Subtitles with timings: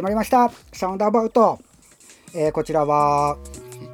[0.00, 0.50] 始まりました。
[0.72, 1.58] サウンドアバウト、
[2.34, 3.36] えー、こちらは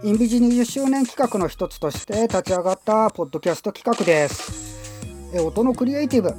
[0.05, 6.33] インビジ20周年企画の一つとして立ち上がったポッドキャスト企画です、えー、音のクリエイティブ。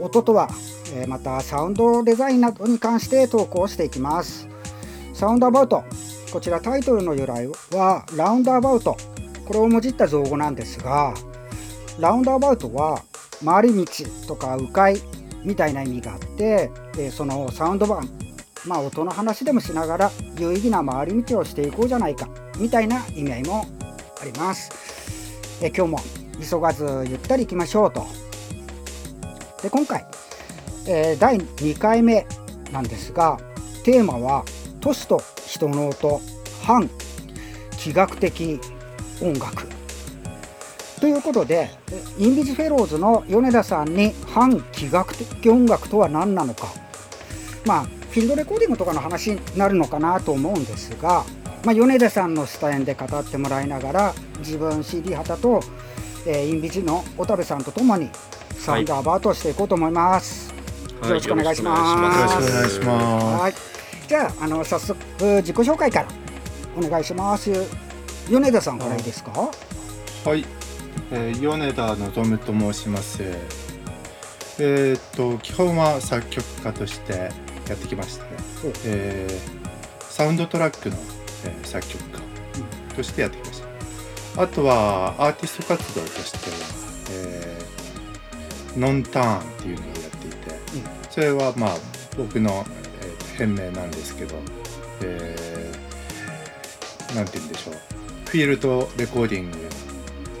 [0.00, 0.48] 音とは、
[0.94, 4.46] えー、またサウンドデザインなどに関して投稿していきます。
[5.12, 5.82] サウンドアバウト。
[6.32, 8.96] こちらタイトルの由来はラウンドアバウト。
[9.48, 11.12] これをもじった造語なんですが
[11.98, 13.02] ラウンドアバウトは
[13.44, 15.02] 回り道とか迂回
[15.42, 18.08] みたいな意味があって、えそのサウンド版
[18.68, 23.64] まあ、音の話でもしながら有意義な回り道をしていこうじゃないかみたいな意味合いも
[24.20, 24.70] あります。
[25.62, 26.00] え今日も
[26.38, 28.06] 急がずゆったりいきましょうと。
[29.62, 30.04] で今回、
[30.86, 32.26] えー、第2回目
[32.70, 33.38] なんですが
[33.84, 34.44] テーマは
[34.80, 36.20] 都市と人の音
[36.62, 36.88] 反
[37.76, 38.60] 気学的
[39.22, 39.66] 音楽
[41.00, 41.70] ということで
[42.18, 46.68] インビジフェローズの米田さんに反気学的音楽とは何なのか
[47.64, 51.24] まあフィールドレコーディングとかの話になるのかなと思うんですが、
[51.64, 55.62] まあ、米田さんの視点で語ってもらいながら自分 CD 旗と、
[56.26, 58.10] えー、インビジの小田部さんとともに
[58.58, 60.52] サウンドアバートしていこうと思います、
[61.00, 63.42] はい、よろしくお願いします、よろしくお願いします。
[63.42, 63.54] はい。
[64.08, 64.98] じゃああの早速
[65.36, 66.08] 自己紹介から
[66.76, 67.52] お願いします。
[68.28, 69.30] 米田さんからいいですか？
[70.24, 70.44] はい、
[71.12, 73.22] えー、米田望と申します。
[74.60, 77.30] えー、っと基本は作曲家として
[77.68, 78.30] やってきましたね、
[78.84, 80.96] えー、サウンドトラックの、
[81.44, 82.18] えー、作曲家
[82.96, 83.62] としてやってきまし
[84.34, 86.38] た、あとはアーティスト活動として、
[87.12, 90.36] えー、ノンターンっていうのをやっていて、
[91.10, 91.76] それはまあ
[92.16, 92.64] 僕の、
[93.02, 94.34] えー、変名なんですけど、
[95.02, 97.74] えー、なんて言うんでしょう。
[98.26, 99.58] フィールドレコーディング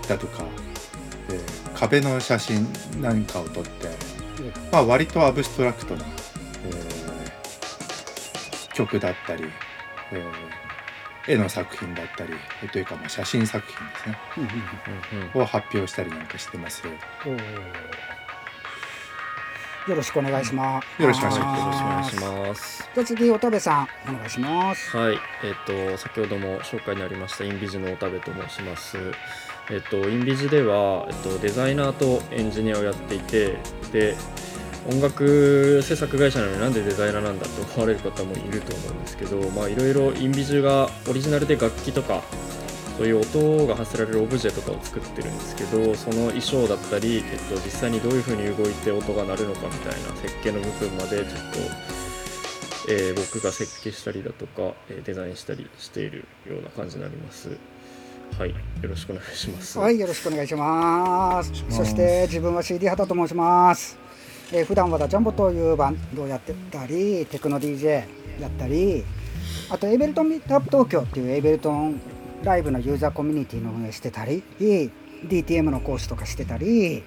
[0.08, 0.44] だとか、
[1.30, 2.66] えー、壁の写真
[3.00, 3.88] なんかを撮って、
[4.72, 6.17] まあ、割とアブストラクトな、えー
[8.78, 9.44] 曲だったり、
[10.12, 12.32] えー、絵の作品だったり
[12.68, 16.92] というかまあ写真作品ですね、を発表したりなんかしてますよ。
[19.88, 21.02] よろしくお願いします。
[21.02, 22.90] よろしくお願いします。
[22.94, 24.94] じゃあ次、おたべさん、お願いします。
[24.96, 28.98] はい、えっ、ー、と、先ほども紹介にありました、インビジのおたべと申します。
[29.70, 33.56] えっ、ー、と、インビジでは、えっ、ー、と、デザイナーとエンジニアをやっていて、
[33.90, 34.14] で、
[34.86, 42.22] 音楽制作会社なのになんでデザイナーなんだと思われる方もいると思うんですけどいろいろインビジュがオリジナルで楽器とか
[42.98, 54.74] そういう音が発せられるオブジェとかを作ってるんですけどその衣装だったり、えっと、実際にどういう風に動いて音が鳴るのかみたいな設計の部分までちょっと、えー、僕が設計したりだとか、
[55.04, 57.56] デザインしたりしているような感じになります。
[58.36, 59.78] はい、よろしくお願いします。
[59.78, 61.52] はい、よろしくお願いします。
[61.70, 64.07] そして自分は CD 畑と申します。
[64.52, 68.04] えー、普段は DACHAMBO というバンドをやってたりテクノ DJ
[68.40, 69.04] やったり
[69.70, 72.00] あと Ableton Meetup Tokyo っていう Ableton
[72.42, 77.02] Live のユーザーコミュニティの運営してたり DTM の講師とかしてたり、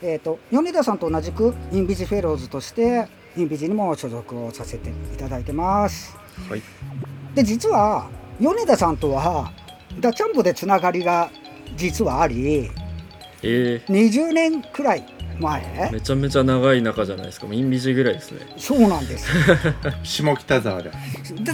[0.00, 6.16] えーと、米田さんと同じくインビジフェローズとしてインビジにも所属をさせていただいてます。
[6.48, 6.62] はい、
[7.34, 8.08] で実は
[8.40, 9.52] 米田さんとは
[10.00, 11.30] ダチャンボでつながりが
[11.76, 12.70] 実はあり、
[13.42, 15.04] えー、20年くらい
[15.38, 15.90] 前？
[15.92, 17.46] めちゃめちゃ長い中じゃないですか。
[17.50, 18.40] インビジぐらいですね。
[18.56, 19.28] そうなんです。
[20.02, 20.90] 下北沢で。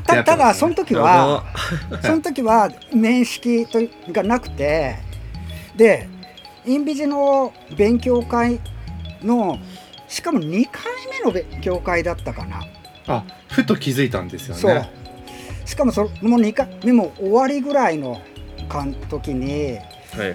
[0.05, 1.45] たただその時は
[2.03, 3.81] その時は面識と
[4.13, 4.97] がなくて
[5.77, 6.09] で
[6.67, 8.61] インビジの勉強会
[9.23, 9.59] の
[10.09, 12.61] しかも2回目の勉強会だったかな。
[13.07, 14.91] あふと気づいたんですよね。
[15.65, 18.21] しかもその2回目も終わりぐらいの
[19.09, 19.79] 時に
[20.17, 20.35] はいは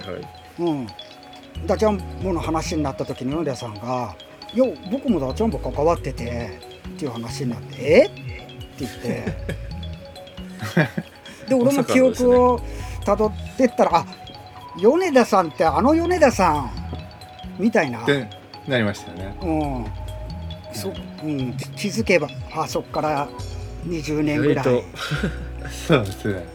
[0.60, 0.86] うん
[1.66, 4.14] ダチャンボの話になった時に米田さんが
[4.52, 6.58] 「いや僕もダチャンボ関わってて」
[6.88, 8.22] っていう話になって「えっ?」って
[8.80, 9.64] 言って。
[11.48, 12.60] で俺も記憶を
[13.04, 14.06] たどってったら「あ
[14.80, 16.70] 米田さんってあの米田さん」
[17.58, 18.00] みたいな。
[18.66, 19.36] なりましたよね。
[19.42, 19.86] うん。
[20.72, 20.92] そ
[21.22, 23.28] うん、気づけばあそっから
[23.86, 24.64] 20年ぐらい。
[25.86, 26.46] そうですね。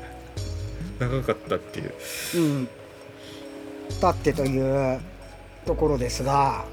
[0.99, 1.93] 長かったっていう、
[2.35, 2.69] うん、
[3.99, 4.59] たってとい
[4.95, 4.99] う
[5.65, 6.65] ところですが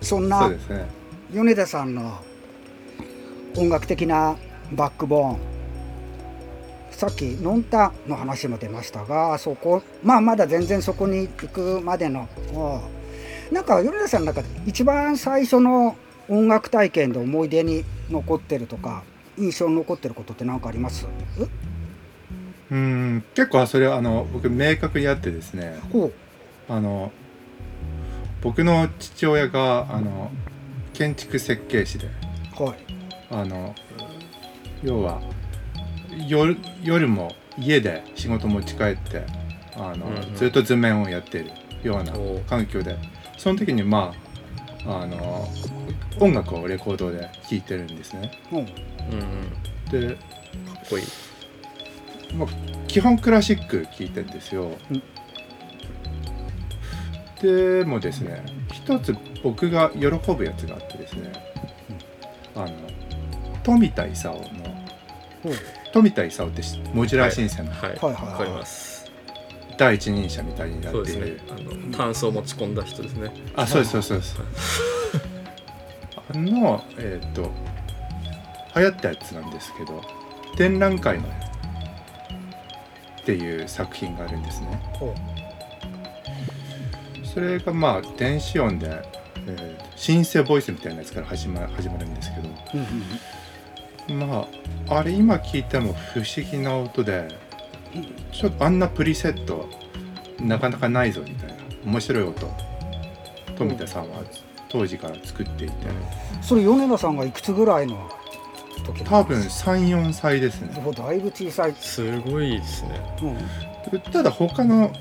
[0.00, 0.50] そんな
[1.32, 2.18] 米田さんの
[3.56, 4.36] 音楽的な
[4.72, 5.38] バックボーン
[6.90, 12.28] さっきノンタの話も出ましたがそこまあまだ全然そこに行くまでの
[13.52, 15.96] なんか米田さんの中で一番最初の
[16.28, 19.04] 音楽体験で思い出に残ってるとか
[19.38, 21.06] 印象に残ってることって何かあります？
[22.70, 25.80] うん結構それはあの僕明確にあってですね
[26.68, 27.12] あの
[28.42, 30.30] 僕の父親があの
[30.92, 32.08] 建築設計士で、
[32.58, 32.76] はい、
[33.30, 33.74] あの
[34.82, 35.20] 要は
[36.28, 39.24] 夜夜も家で仕事持ち帰って
[39.76, 40.34] あの、うんうん。
[40.34, 41.50] ずっと図面をやってる
[41.82, 42.96] ようなお環境で
[43.36, 44.12] その時にま
[44.86, 45.48] ああの
[46.20, 48.30] 音楽をレコードで聴いてるんですね。
[48.52, 48.58] うん。
[48.58, 50.08] うんうん。
[50.08, 50.22] で、か
[50.84, 51.04] っこいい。
[52.34, 52.48] まあ、
[52.86, 54.76] 基本クラシック聴いてるんですよ。
[54.90, 55.02] うん
[57.40, 61.32] でもですね一つ僕が喜ぶやつがあってですね、
[62.54, 62.68] あの
[63.62, 64.42] 富田勲の
[65.92, 68.44] 富田勲ってしモジュラーシンセのはいはいはい。
[68.46, 68.98] ります。
[69.76, 73.32] 第一人者みたいになっている、あの炭素を持ち込んだ人ですね。
[73.54, 74.78] あそうですそうですそうです。
[76.34, 77.50] あのえっ、と
[78.74, 80.02] 流行ったやつなんですけど
[80.58, 81.30] 「展覧会の絵」
[83.22, 84.80] っていう作品があるんですね。
[84.94, 85.14] ほ
[87.32, 89.02] それがまあ電子音で、
[89.46, 92.48] えーシンセボイスみたいなやつから始ま始まるんですけど。
[92.48, 92.52] う
[94.08, 94.28] うんうん。
[94.28, 94.46] ま
[94.88, 97.28] ああれ今聞いても不思議な音で
[98.32, 99.68] ちょっとあんなプリセット
[100.40, 101.54] なかなかないぞみたいな。
[101.84, 102.48] 面白い音
[103.56, 104.22] 富田さんは
[104.68, 105.74] 当時から作っていて。
[106.42, 108.08] それ米田さんがいくつぐらいの
[108.86, 110.80] 時多分34歳ですね。
[110.86, 113.00] おだいぶ小さい、すごいですね。
[113.92, 114.92] うん、ただ他の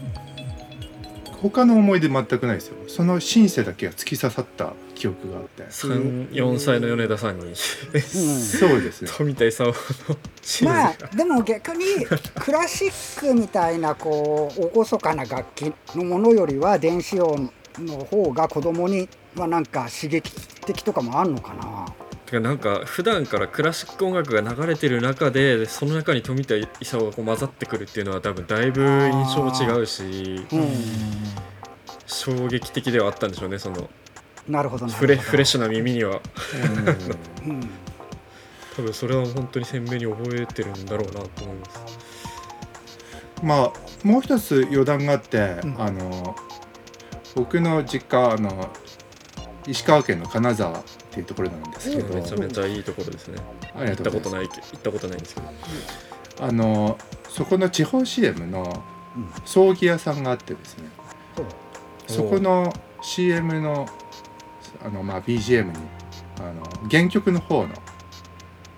[1.42, 2.76] 他の思い出全くないですよ。
[2.88, 5.64] そのシンセだけが突き刺さった記憶があって。
[5.64, 7.56] 34歳の米田さんに。
[7.56, 9.10] そうですね。
[9.16, 9.76] 富田勲の
[10.42, 11.86] シーンまあでも逆に
[12.40, 20.32] クラシックみたいなこう厳かな楽器のものよりは電子音の方が子供にはなんか刺激
[20.66, 21.86] 的とかもあんのかな
[22.28, 30.68] てかなんか普段からクラシック音楽が流れてる中でその中に富田勲がこう混ざってくるっていうのは多分だいぶ印象も違うしうん。
[32.06, 33.90] 衝撃的ではあったんでしょうねその
[34.48, 35.08] なるほどなるほど。
[35.08, 36.22] フレフレッシュな耳には。
[37.46, 37.52] うん。
[37.52, 37.70] うん。
[38.76, 42.00] 多分それは本当に鮮明に覚えてるんだろうなと思います。
[43.44, 45.82] まあもう一つ余談があって、うん。
[45.82, 46.36] あの
[47.36, 48.70] 僕の実家あの
[49.68, 50.82] 石川県の金沢
[51.18, 53.42] っていうところなんですけど、めちゃめちゃいいところですね。
[53.76, 55.48] あり行ったことないけ行ったことないんですけど。
[56.40, 56.98] あの
[57.30, 58.84] そこの地方 CM の
[59.16, 60.90] うん葬儀屋さんがあってですね。
[62.08, 62.72] そこの
[63.02, 63.88] CM の
[64.84, 65.74] あの、まあ、BGM に
[66.40, 67.70] あの原曲の方の、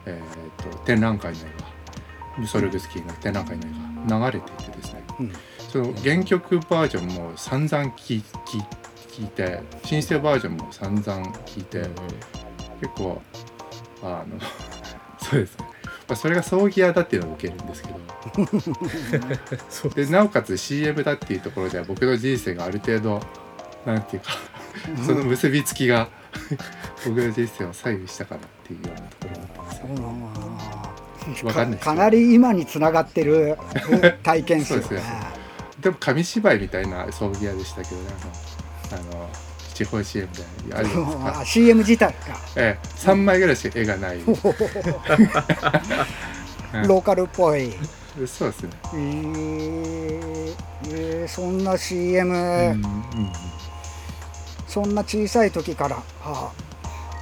[0.05, 1.49] えー、と展覧会の絵が
[2.37, 5.31] ムソルグスキーの展覧会の絵が流れていてですね、うん。
[5.69, 8.23] その原曲バージョンも散々聞い
[9.09, 11.03] 聞いてシンセバージョンも散々
[11.45, 11.89] 聞いて、うん
[12.79, 13.21] 結構
[14.01, 14.39] あの
[15.19, 15.65] そうですね、
[16.07, 17.99] まあ、それが葬儀屋だっていうのを受けるんですけど。
[19.95, 23.21] でなおかつ CM だっていうところでは僕の人生がある程度
[23.85, 24.31] なんていうか
[25.05, 26.09] その結びつきが
[27.05, 29.87] 僕の人生を左右したかなっていうようなところなんですよ。
[29.87, 33.57] うんわかんなかなり今につながってる
[34.23, 35.21] 体験ですよねそうですね
[35.79, 38.07] でも紙芝居みたいな葬儀屋でしたけどね
[38.91, 39.29] あの
[39.73, 40.43] 地方 CM で
[40.75, 41.39] あるじゃないですうんか。
[41.41, 42.15] あ CM 自体
[42.55, 47.73] ええ、3枚ぐらいしか絵がない、 ローカルっぽい。
[48.27, 50.55] そうですね、えー。
[50.91, 52.83] えーそんな CM、うんうん
[54.67, 56.51] そんな小さい時からあ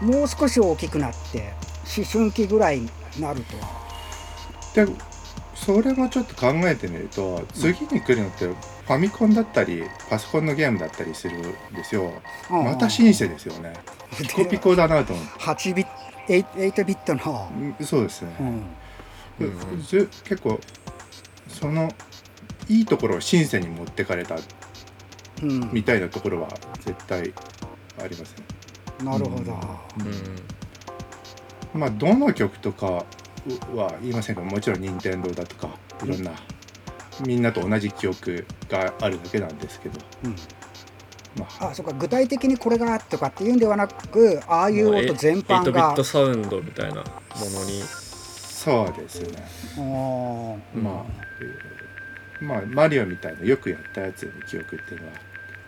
[0.02, 1.54] もう少し大きくなって
[1.96, 3.42] 思春期ぐらいになる
[4.74, 4.86] と。
[4.86, 4.92] で
[5.56, 8.50] それもちょっと考えてみると次に来るのって
[8.88, 11.42] ファミコンだったりパソコンのゲームだったりするん
[11.76, 12.14] ですよ。
[12.50, 12.66] うん。
[12.66, 13.74] またシンセですよね。
[14.18, 15.32] ピコピコだなと思って。
[15.40, 18.48] 8ビット8ビットの、うんそうですね、うん。
[19.40, 20.60] うんず結構
[21.48, 21.90] その
[22.68, 24.36] いいところをシンセに持ってかれた
[25.44, 27.32] うん、みたいなところは絶対
[28.02, 28.44] ありますね。
[29.04, 29.54] なるほど、
[31.76, 31.80] うん。
[31.80, 33.06] まあどの曲とか
[33.76, 35.70] は言いませんけどもちろん任天堂だとか
[36.04, 36.32] いろんな、
[37.26, 40.00] みんなと同じ記憶があるだけなんですけど。
[40.24, 40.36] うん。
[41.40, 41.70] まあ。
[41.70, 45.94] あそうか具体的にこれがとかっていうんではなくああいう音全般8ビッが。
[45.96, 49.38] トサウンドみたいなものにそうですね。
[49.78, 51.06] まあ、
[51.42, 51.78] えー
[52.40, 55.14] まあマリオみたいなよくやったやつの記憶っていうのは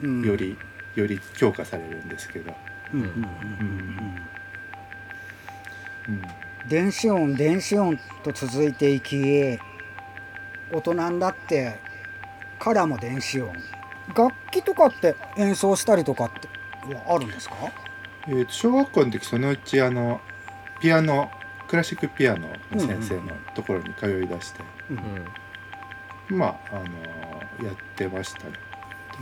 [0.03, 0.21] うん。
[0.25, 0.55] より、
[0.95, 2.53] より強化されるんですけど、
[2.93, 3.13] うんうんうん。
[3.15, 4.19] うん。
[6.09, 6.21] うん。
[6.69, 9.15] 電子音電子音と続いていき
[10.71, 11.79] 大人になって
[12.59, 13.53] からも電子音
[14.15, 16.31] 楽器とかって演奏したりとかっ
[16.87, 17.55] てはあるんですか？
[18.27, 20.19] えーと小学校の時そのうちあの
[20.81, 21.29] ピアノ
[21.67, 24.61] クラシックピアノの先生のところに通い出して、
[26.29, 26.37] うん。
[26.37, 28.53] まああのやってましたね。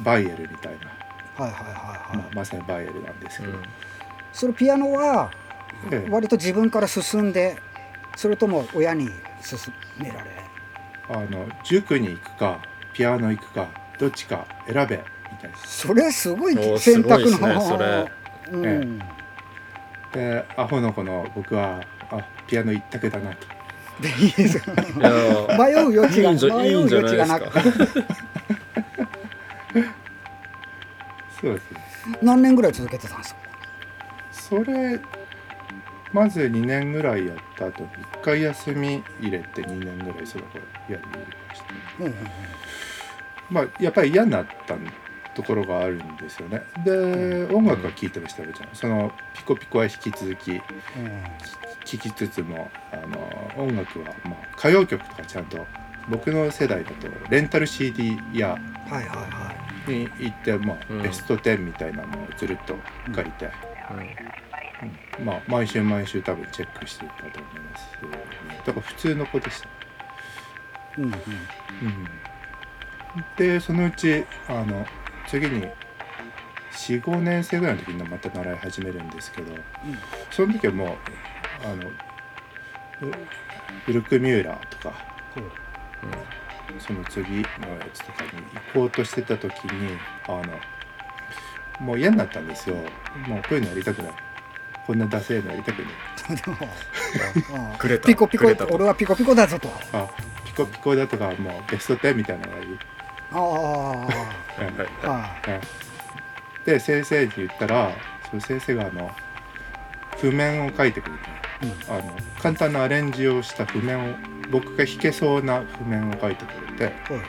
[0.03, 3.53] バイエルみたいな、はいはいはいはい、まあ、まさにバイエルなんですけど、
[4.31, 5.31] そのピアノは
[5.91, 6.09] ええ。
[6.09, 7.57] 割と自分から進んで
[8.15, 9.09] それとも親に
[9.43, 10.31] 勧められ
[11.09, 12.59] あの塾に行くか
[12.93, 14.97] ピアノ行くかどっちか選べ
[15.31, 15.57] みたいな。
[15.65, 17.31] それすごいお選択の。
[17.31, 18.11] すごいですねそれ。
[18.51, 18.99] うん。
[20.13, 23.47] でアホの子の僕はあピアノ一択だなと。
[24.01, 24.57] でいいです。
[24.57, 25.09] よいや
[25.57, 27.17] 迷う余地が迷ういいんじゃ余ないですか。
[27.17, 27.51] 地がなく
[31.41, 32.19] そうですね。
[32.21, 33.39] 何年ぐらい続けてたんですか？
[34.31, 34.99] それ
[36.13, 41.73] まず2年ぐらいやった後に1回休み入れて2年ぐらいその子やりました。
[41.73, 42.13] ねうんうん
[43.49, 44.75] まあやっぱり嫌になった
[45.33, 46.61] ところがあるんですよね。
[46.83, 50.61] で音楽は聴いてましたよじゃんそのピコピコは引き続きうん。
[51.85, 55.65] 聴きつつもあの音楽は、まあ、歌謡曲とかちゃんと
[56.09, 58.59] 僕の世代だとレンタル CD やはい
[58.91, 59.53] はいは
[59.87, 61.01] に行って、まあうん。
[61.01, 62.75] ベスト10みたいなのをずるっと
[63.13, 63.49] 借りて、
[65.19, 65.25] うん。
[65.25, 67.97] まあ、毎週毎週多分チェックしていたと思います。
[68.65, 69.71] だから普通の子でした、い
[70.97, 71.11] うんうん。
[71.11, 71.17] うん、
[73.37, 74.85] でそのうちあの
[75.27, 75.67] 次に
[76.71, 79.53] 45年生ぐらいの時にまた習い始めるんですけど
[80.31, 80.87] その時はもう
[81.65, 81.89] あの
[83.09, 83.11] ウ
[83.85, 84.93] ブルクミューラーとか
[85.33, 85.43] ほう
[86.79, 87.43] その次のや
[87.93, 88.29] つとかに
[88.73, 90.43] 行こうとしてた時にあの
[91.79, 92.75] もう嫌になったんですよ。
[93.27, 94.13] もうこういうのやりたくない
[94.87, 95.89] こんなダセーのやりたくな
[96.33, 96.57] いでも
[97.71, 97.77] うん。
[97.77, 98.07] くれた。
[98.07, 99.69] ピコピコ俺はピコピコだぞと。
[99.91, 100.07] あ
[100.45, 102.79] ピコピコだとかもうベスト10みたいなのがいい。
[103.33, 103.39] ああ。
[103.41, 104.07] は
[104.63, 105.41] いはいあ
[106.65, 107.91] で先生に言ったら
[108.29, 109.11] その先生があの
[110.17, 111.23] 譜面を書いてくれて、
[111.89, 114.15] あの簡単なアレンジをした譜面を
[114.49, 117.19] 僕が弾けそうな譜面を書いてくれてあは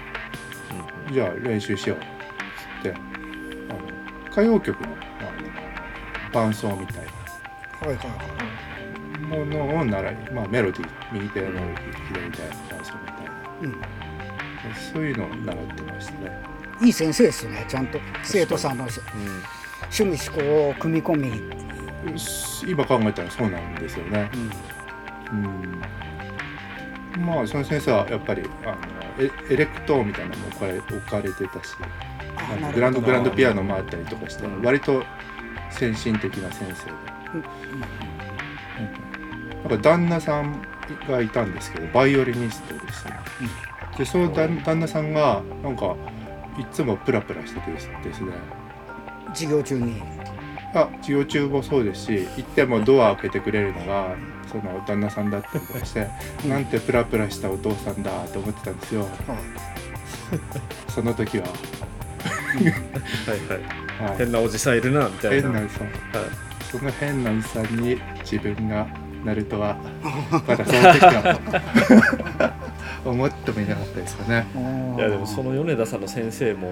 [1.11, 1.13] い。
[1.13, 1.99] じゃあ練習しよう。
[1.99, 3.79] ってあの
[4.31, 4.99] 歌謡曲のあの
[6.33, 7.07] 伴奏みたいはい
[7.81, 8.69] はいはい
[9.21, 12.43] なものを習い、まあ、メロディー右手のメロディー左手
[12.75, 13.33] 伴奏みたいな。
[13.63, 13.81] うん。
[14.93, 16.43] そういうのを習ってましたね。
[16.81, 17.99] いい先生ですねちゃんと。
[18.23, 20.11] 生徒さんの趣うん。
[20.13, 21.43] 味思考を組み込み、
[22.71, 24.31] 今考えたらそうなんですよね。
[25.31, 25.45] うん。
[27.17, 31.75] うん、まあその先生はやっぱりあのエエレクトーンみたいなのも置かれ置かれてたし
[32.75, 34.63] グランドグランドピアノもあったりとかしてうん。
[34.63, 35.03] 割と
[35.71, 37.08] 先進的な先生で、うん
[39.65, 40.63] なんか旦那さん
[41.09, 43.11] がいたんですけどバイオリニストでした。
[43.11, 43.17] ね、
[43.97, 45.97] でその旦旦那さんがなんか
[46.59, 48.33] いつもプラプラしててですね
[49.29, 50.03] 授業中に。
[50.75, 54.15] あ授業中もそうですし行ってもドア開けてくれるのが
[54.51, 56.07] その旦那さんだったりとかして、
[56.45, 56.51] うん。
[56.51, 59.07] なんてプラプラしたお父さんだと思ってたんですよ。
[60.89, 61.51] その時は、 は
[62.61, 62.65] い。
[63.49, 65.43] はいはい、変なおじさんいるなみたいな。
[65.43, 65.87] 変なおじさん。
[65.87, 68.87] はいその変なおじさんに自分が
[69.25, 69.77] なるとは
[70.47, 72.53] まだその時は
[73.05, 74.47] 思ってもいなかったですよね
[74.97, 76.69] いやでもその米田さんの先生も、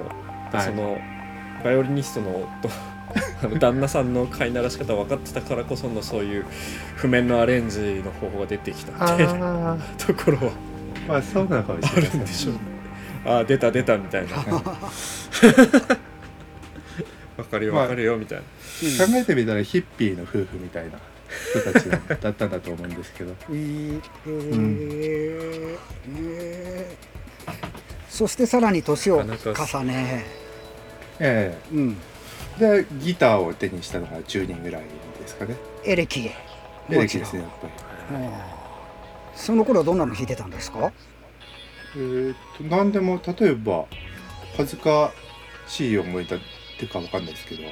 [0.52, 0.98] はいその
[1.64, 2.70] バイオリニストの夫
[3.42, 6.44] あの旦那さんの飼いならし方分かってたからこそのそういう
[6.96, 10.52] 譜面のアレンジの方法が出てきたみたいなあところは
[11.08, 12.60] あまあそうなのかもしあれないるんでしょうね。
[13.24, 14.36] あー出た出たみたいな。
[17.36, 18.44] わかるよまあわかるよみたいな。
[18.98, 20.98] 考えてみたらヒッピーの夫婦みたいな
[21.50, 21.98] 人たちだ
[22.30, 23.34] ったんだと思うんですけど。
[23.50, 25.36] えーえーうん。
[26.18, 27.52] えー。
[28.10, 30.24] そしてさらに年を重ね、
[31.18, 31.96] えうん、
[32.58, 34.82] えでギターを手にしたのが10人ぐらい
[35.20, 35.54] ですかね。
[35.84, 36.32] エレキエ
[36.88, 38.24] レキですねやっぱり。
[38.24, 38.32] うん
[39.34, 40.90] その頃はどんなの弾いてたんですか？
[41.94, 43.84] えーっと何でも例えば
[44.56, 45.12] 恥ずか
[45.66, 46.40] しい思いだっ
[46.80, 47.62] てかわかんないですけど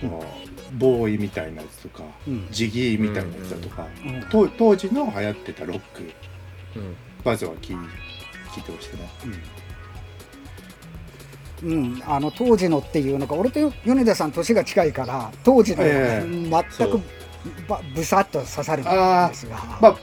[0.00, 0.24] こ
[0.72, 2.48] うボーイみたいなやつとかうん。
[2.50, 4.20] ジギーみたいなやつだとか、うん。
[4.28, 6.02] と当時の流行ってたロック
[6.76, 6.96] うん。
[7.24, 7.76] まずは聞い
[8.52, 9.08] 聞いてましたね
[11.62, 16.50] うん、あの当時のっていうのが俺と米田さん年が近いから当時のええ。
[16.78, 17.00] 全く
[17.66, 19.96] ばぶさっと刺さるんですが、まあ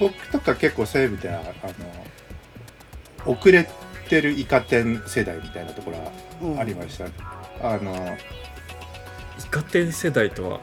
[0.00, 3.68] 僕とか結構そういう意味ではあの遅れ
[4.08, 6.58] てるイカ天世代みたいなところはうん。
[6.58, 7.04] ありました。
[7.04, 7.12] ね、
[7.62, 8.16] あの
[9.54, 10.60] イカ天世代とは。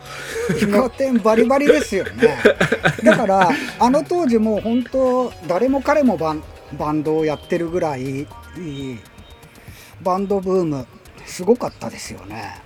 [0.61, 2.37] イカ天バリバリですよね。
[3.05, 6.43] だからあの当時もう本当誰も彼もバン
[6.77, 8.27] バンドをやってるぐらい
[10.03, 10.85] バンドブーム
[11.25, 12.61] すごかったですよね。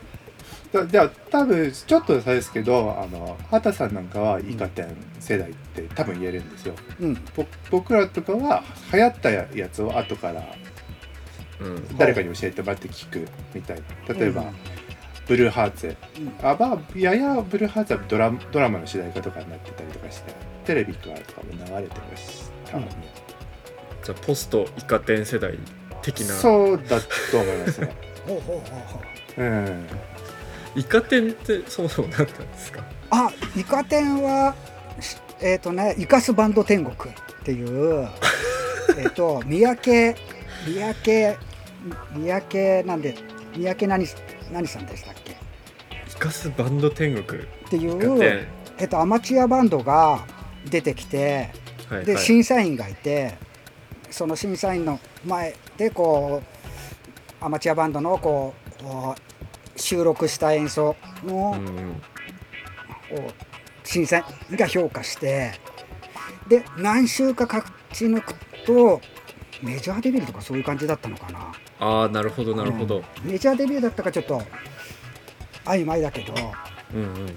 [0.74, 6.74] だじゃあ多分ちょっと差ですけどあの畑さんなんかはイカ天世代って多分言えるんですよ。
[7.02, 7.14] うん。
[7.36, 10.44] ぼ僕らとかは流行ったやつを後から
[11.62, 11.98] うん。
[12.00, 13.78] 誰かに教えてもらって聞くみたい
[14.08, 14.16] な。
[14.16, 14.85] 例えば、うん
[15.28, 15.96] ブルーハーツ。
[16.20, 16.34] うん。
[16.48, 20.34] あまあややブルーハーツはドラドラマの主題歌とかになってたりとかして
[20.66, 22.78] テレビとか多分流れてました。
[22.78, 22.88] ね、
[24.04, 25.58] じゃあポストイカ天世代
[26.02, 26.34] 的な。
[26.36, 27.00] そうだ
[27.32, 27.96] と思いますね。
[28.28, 29.02] ほうほうほうほ
[29.38, 29.44] う。
[29.44, 29.88] うん。
[30.76, 32.84] イカ天ってそもそも何なんですか？
[33.12, 34.54] あイカ天は
[35.00, 38.08] しえっ、とねイカスバンド天国っていう
[38.98, 40.16] えっと三宅
[40.66, 41.38] 三宅
[42.16, 43.16] 三宅なんで
[43.56, 44.06] 三宅何
[44.52, 45.32] 何さんでしたっけ？
[45.32, 45.36] イ
[46.18, 47.42] カスバンド天国。
[47.42, 48.48] っていう、天
[48.78, 50.26] えっと、アマチュアバンドが
[50.70, 51.52] 出てきて
[51.90, 52.18] ではいはい。
[52.18, 53.38] 審査員がいて
[54.10, 56.42] その審査員の前でこ
[57.42, 62.02] うアマチュアバンドのこう収録した演奏の、うん
[63.84, 65.54] 審査員が評価して
[66.48, 68.34] で何週か勝ち抜く
[68.66, 69.00] と
[69.62, 74.42] メジャーデビューとかそういう感じだったのかなああなるほどなるほど、メジャーデビューだったかちょっと
[75.66, 76.34] 曖昧だけど、
[76.94, 77.36] うんうん。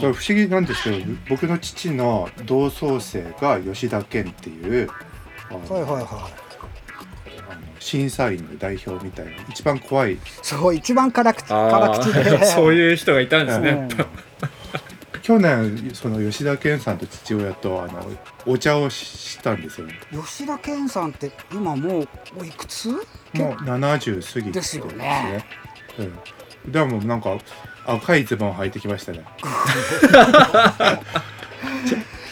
[0.00, 4.88] それ不思議なんですけど僕の父の同窓生が吉田健っていう
[5.50, 6.02] はいはいはい。
[6.02, 10.18] あの審査員の代表みたいな一番怖い。
[10.42, 12.38] そう一番辛口辛あ口で。
[12.38, 13.88] あそういう人がいたんですね、うん
[15.28, 18.02] 去年その吉田健さんと父親とあの
[18.46, 19.92] お茶をししたんですよね。
[20.10, 22.08] 吉田健さんって今もう
[22.40, 22.88] おいくつ？
[22.88, 23.00] もう
[23.62, 25.44] 70過ぎてですよね。
[25.98, 27.36] うん、でもなんか
[27.84, 29.22] 赤いズボン履いてきましたね。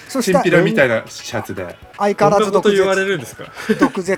[0.09, 1.77] そしたチンピラみたらいなシャツで。
[1.99, 3.45] 相変わらずと言われ舌るんですか？
[3.79, 4.17] 毒舌？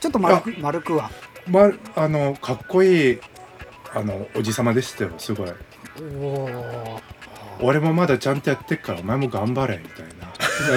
[0.00, 1.10] ちょっと丸く丸くは？
[1.46, 3.20] まあのかっこいい
[3.94, 5.52] あのおじさまでしたよすごい。
[6.22, 7.00] おお
[7.60, 10.24] 俺もまだちゃんとやってっからお前も頑張れみたいな。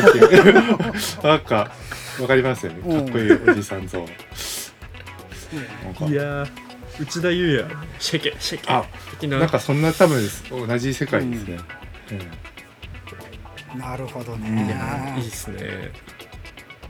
[0.02, 0.54] なんていう
[1.24, 1.72] なんか
[2.20, 2.82] わかりますよね。
[2.82, 4.00] かっこいいおじさん像。
[4.00, 4.04] い
[6.14, 6.50] やー
[7.00, 7.76] 内田裕也。
[8.00, 8.66] シェケシェケ。
[8.72, 11.60] あ的ななんかそんな多分同じ世界ですね、
[13.74, 13.80] うん。
[13.80, 15.92] なるほどいねやーいいっすね。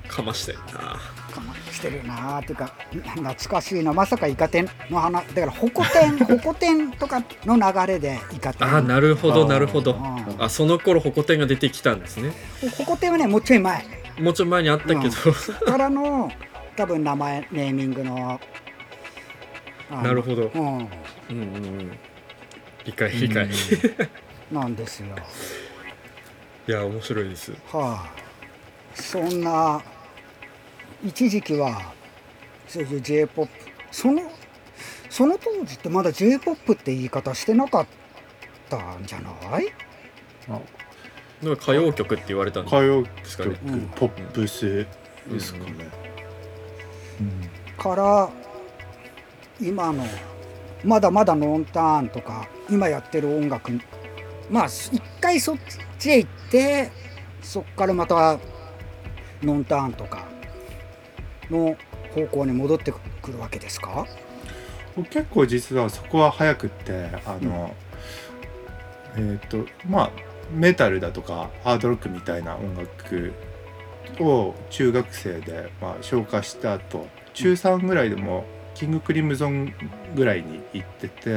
[0.08, 1.00] かましてるな
[1.38, 2.74] かましてるなーっていうか
[3.16, 3.94] 懐かしいな。
[3.94, 8.68] まさかイカ天の花だからホコ天 ホコ天とかの流れでイカ天。
[8.68, 9.94] あなるほどなるほど。
[9.94, 10.44] うん。
[10.44, 12.32] あその頃ホコ天が出てきたんですね。
[12.78, 13.86] ホコ天はねもうちょい前。
[14.20, 15.12] もうちょい前にあったけど、
[15.66, 16.32] からの
[16.76, 18.40] 多分名前ネーミングの
[19.92, 20.52] なるほど。
[20.54, 20.78] うん。
[20.78, 20.88] うん
[21.30, 22.00] うんうん。
[22.86, 23.52] 理解理解、うん。
[23.52, 23.56] い
[24.52, 25.16] なんですよ。
[26.66, 27.52] や面白いです。
[27.72, 28.28] はあ
[28.96, 29.82] そんな
[31.04, 31.94] 一時期は
[32.68, 33.52] そういう j p o p
[33.92, 34.22] その
[35.10, 37.88] その当時ってまだ j p o p って言い方してなかっ
[38.70, 39.30] たんじゃな
[39.60, 39.72] い？
[40.50, 40.60] あ
[41.44, 44.86] なんか歌謡曲って言われたんで歌謡すか曲、ねうんポップス
[45.30, 45.90] ですかね、
[47.78, 48.30] から
[49.60, 50.06] 今の
[50.86, 53.72] まだまだノンターンとか今やってる音楽
[54.50, 55.58] まあ一回そっ
[56.00, 56.90] ちへ行って
[57.42, 58.40] そっからまた
[59.44, 60.24] ノンターンとか
[61.50, 61.76] の
[62.14, 64.06] 方向に戻ってくるわけですか？
[64.96, 67.76] 僕結構実はそこは早くってあの、
[69.16, 70.12] えっ、とまあ
[70.52, 73.34] メタルだとかハードロックみたいな音楽
[74.20, 79.74] を中学生で、まあ、消化した後中3ぐらいでもキングクリムゾン
[80.16, 81.30] ぐらいに行ってて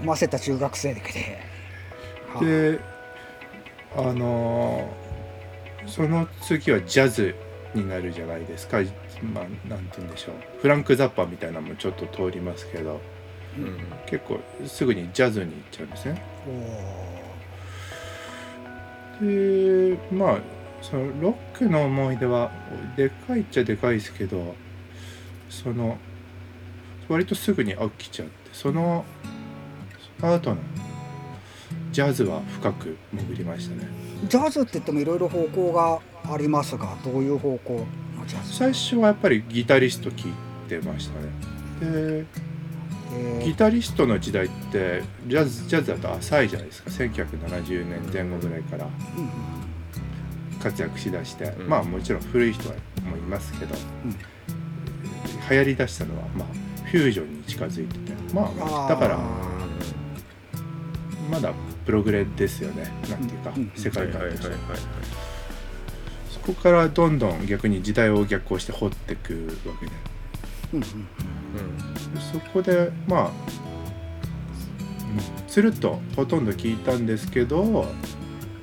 [0.00, 0.06] うん。
[0.06, 1.00] ませた中学生で。
[1.00, 2.78] はあで
[3.96, 4.88] あの
[5.86, 7.34] その次はジャズ
[7.74, 8.78] になるじゃないですか
[9.22, 10.34] まあなんて言うんでしょう。
[10.60, 13.00] フランク・ザッパーみたいなのもちょっと通りますけど。
[13.58, 16.22] うん結構すぐにジャズに行っちゃうんですね。
[19.18, 20.38] でまあ
[20.82, 22.50] そのロックの思い出は
[22.98, 24.54] でかいっちゃでかいですけど
[25.48, 25.96] その
[27.08, 29.06] 割とすぐに飽きちゃってその
[30.20, 30.58] その後の
[31.92, 33.88] ジャズは深く潜りましたね。
[34.28, 35.98] ジャズって言ってもいろいろ方向が
[36.30, 37.86] ありますがどういう方向？
[38.44, 41.26] 最初はやっぱりギタリスト聴いてましたね。
[41.80, 42.26] で
[43.12, 46.90] えギタリストの時代ってジャズジャズだと浅いじゃないですか。
[46.90, 48.88] 1970年前後ぐらいから
[50.62, 51.68] 活躍しだして、うん。
[51.68, 52.74] まあもちろん古い人も
[53.16, 54.10] いますけど、うん。
[55.50, 56.48] 流行りだしたのはまあ
[56.86, 58.12] フュージョンに近づいてて。
[58.34, 59.18] まあだから
[61.30, 61.52] まだ
[61.84, 62.92] プログレですよね。
[63.08, 65.15] なんていうか、うん世界観として、はいはいはいはいそ
[66.54, 69.92] こからどんどん逆に時代を逆行して掘っていくわけで。
[70.74, 70.84] うんうん。
[70.84, 73.32] うんそこでまあ、うん、
[75.48, 77.86] つるっとほとんど聞いたんですけど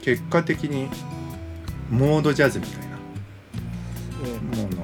[0.02, 0.90] 結果的に
[1.90, 2.98] モードジャズみたいな
[4.24, 4.84] えーもの。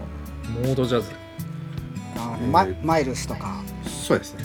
[0.61, 1.11] モードジャズ。
[2.17, 4.43] あえーママイルスとか、そうですね。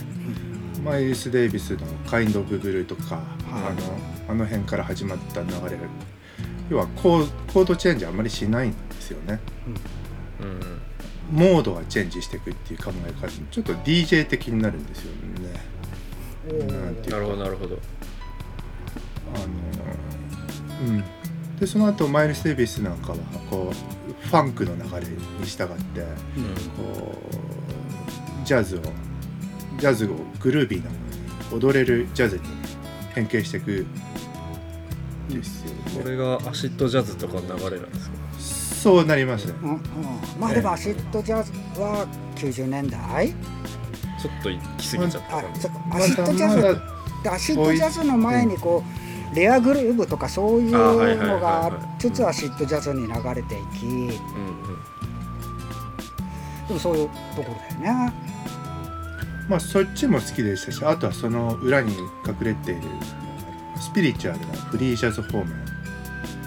[0.85, 1.79] マイルス・デイビスの
[2.11, 3.19] 「カインド・オブ・ブルー」とか、
[3.51, 3.73] あ
[4.29, 5.79] のあの辺から始まった流れ
[6.71, 9.41] 要はコーコードチェンジあんまりしないんですよね。
[10.41, 10.47] うん。
[10.47, 10.81] うん
[11.33, 15.61] モードはチェンジしていくっていう考え方ちょっと DJ 的になるんですよね。
[17.09, 17.79] なるほどなるほど。
[19.35, 19.47] あの
[20.89, 21.05] うん。
[21.59, 23.19] でその後マイルス・デイビスなんかは
[23.51, 26.07] こうファンクの流れに従ってうん。
[26.77, 27.19] こ
[28.43, 28.81] うジャズを
[29.79, 30.91] ジャズをグルービーな
[31.51, 32.43] 踊れるジャズに
[33.15, 33.87] 変形していくん
[35.29, 38.17] ですよね、これがアシッドジャズとかの流れなんですか？
[38.39, 39.81] そうなりますねうんうん、
[40.39, 42.07] まあでもアシッドジャズは
[42.37, 43.29] 90年代。
[43.29, 46.81] ちょっと行き過ぎちゃったアシッドジャズまだま
[47.25, 48.83] だアシッドジャズの前にこ
[49.33, 50.79] うレアグルーブとかそういうの
[51.41, 51.73] がはい。
[51.73, 53.87] ありつつアシッドジャズに流れていき。
[53.87, 54.09] うんうん。
[56.69, 58.13] でもそういうところだよね。
[59.49, 61.95] まあそっちも好きでしたしあとはその裏に
[62.27, 62.83] 隠れている
[63.81, 65.47] スピリチュアルなフリージャズ方面。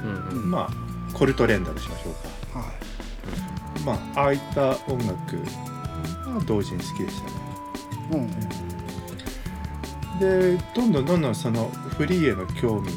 [0.03, 0.51] うんうん。
[0.51, 2.13] まあコルトレンダとしましょう
[2.53, 2.59] か。
[2.59, 2.69] はい。
[3.85, 7.33] まあああいった音楽は同時に好きでしたね。
[8.11, 8.29] うん。
[10.19, 12.93] でどんどんどんどんそのフリーへの興味を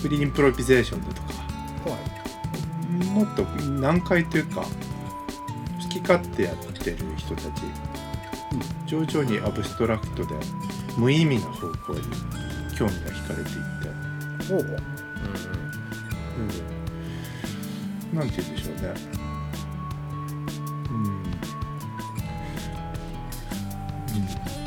[0.00, 1.28] フリーインプロビゼーションだとか
[1.90, 3.04] はい。
[3.06, 4.68] もっと難解というか好
[5.88, 7.62] き勝手やってる人たち、
[8.86, 10.34] 徐々にアブストラクトで
[10.96, 12.00] 無意味な方向に
[12.76, 13.62] 興味が惹かれていって。
[14.54, 14.60] おう。
[14.60, 14.66] うん
[18.14, 18.94] なんて言うんでしょうね。
[20.90, 20.96] うん、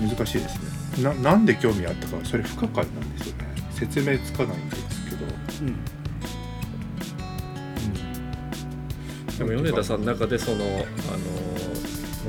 [0.05, 0.59] うん、難しいです
[0.99, 1.03] ね。
[1.03, 3.45] ななんで興味あったかそれ不可解なんですよね。
[3.71, 5.25] 説明つかないんですけど、
[5.61, 5.75] うん。
[9.37, 10.83] でも米田さんの中でそのあのも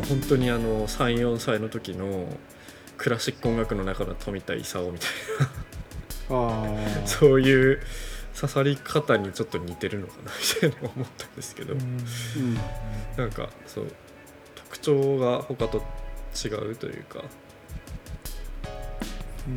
[0.05, 2.29] う本当にあの34歳の時の
[2.97, 5.09] クラシック音楽の中の富田勲みたい
[5.41, 5.49] あな。
[5.49, 5.51] あ
[7.05, 7.81] そういう
[8.35, 10.31] 刺さり方にちょっと似てるのかな
[10.63, 11.99] みたいな思ったんですけど、うん。
[13.17, 13.93] なんかそう
[14.55, 15.83] 特徴が他と
[16.45, 17.25] 違うというか。
[19.49, 19.51] う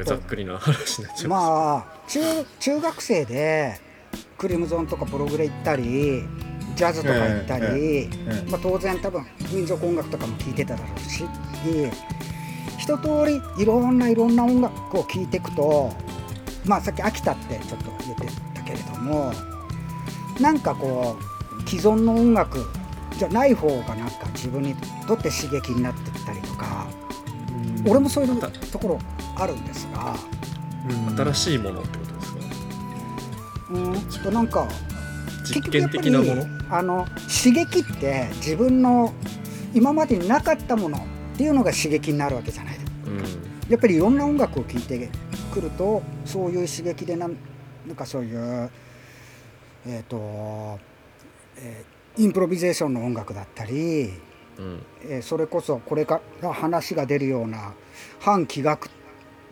[0.00, 0.04] ん。
[0.04, 2.20] ざっくりな話になっちゃいます、まあ中
[2.58, 3.80] 中学生で
[4.36, 6.24] クリムゾンとかプログレ行ったり
[6.74, 8.08] ジャズとか行ったり、ええ。
[8.50, 11.24] まあ、当然多分民族音楽とかも聴いてただろうし
[12.80, 15.92] 一通りいろんないろんな音楽を聴いていくと
[16.64, 19.32] まあさっき飽きたってちょっと言ってたけれども
[20.40, 22.64] なんかこう既存の音楽
[23.18, 24.74] じゃない方がなんか自分に
[25.06, 26.86] とって刺激になってったりとか
[27.86, 28.40] 俺もそういう
[28.72, 28.98] ところ
[29.36, 30.16] あるんですが。
[31.16, 32.40] 新しいものってことですか？
[33.70, 34.66] うんとなんか
[35.44, 36.44] 実験的なもの？
[36.70, 37.06] あの
[37.44, 39.12] 刺激って自分の
[39.74, 41.06] 今までになかったもの
[41.40, 42.76] っていうのが刺激になるわけじゃない。
[42.76, 43.22] うん
[43.70, 45.08] やっぱりいろんな音楽を聴いて
[45.54, 47.36] くるとそういう刺激でなん
[47.86, 48.70] なんかそういう
[49.86, 50.78] えっ、と、
[51.56, 54.10] えーインプロビゼーションの音楽だったり、
[54.58, 54.82] うん。
[55.04, 57.72] えーそれこそこれから話が出るような
[58.18, 58.90] 反気学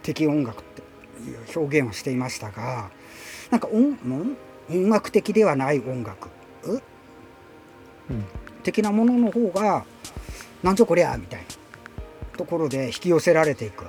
[0.03, 0.83] 的音楽って
[1.31, 2.91] いう表現をしていましたが
[3.51, 4.37] なんか音音
[4.69, 6.29] 音楽的ではない音楽
[6.65, 6.83] う
[8.11, 8.25] うん。
[8.63, 9.87] 的なものの方が
[10.63, 11.48] なんじゃこりゃみたいな
[12.39, 13.89] ところで引き寄せられていくっ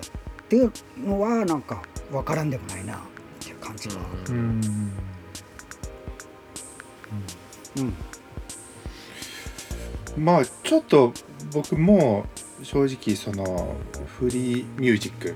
[0.49, 2.99] ていうのはなんか分からんでもないなっ
[3.39, 3.99] ていう感じが、う
[4.31, 4.35] う
[7.77, 7.93] うん。
[10.17, 11.13] まあちょっと
[11.53, 12.25] 僕も
[12.63, 13.75] 正直その
[14.17, 15.35] フリーミュージック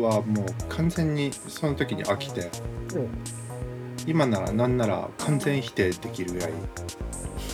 [0.00, 2.50] はもう完全にその時に飽きて
[2.94, 3.08] お
[4.06, 6.52] 今ならなんなら完全否定できるぐらい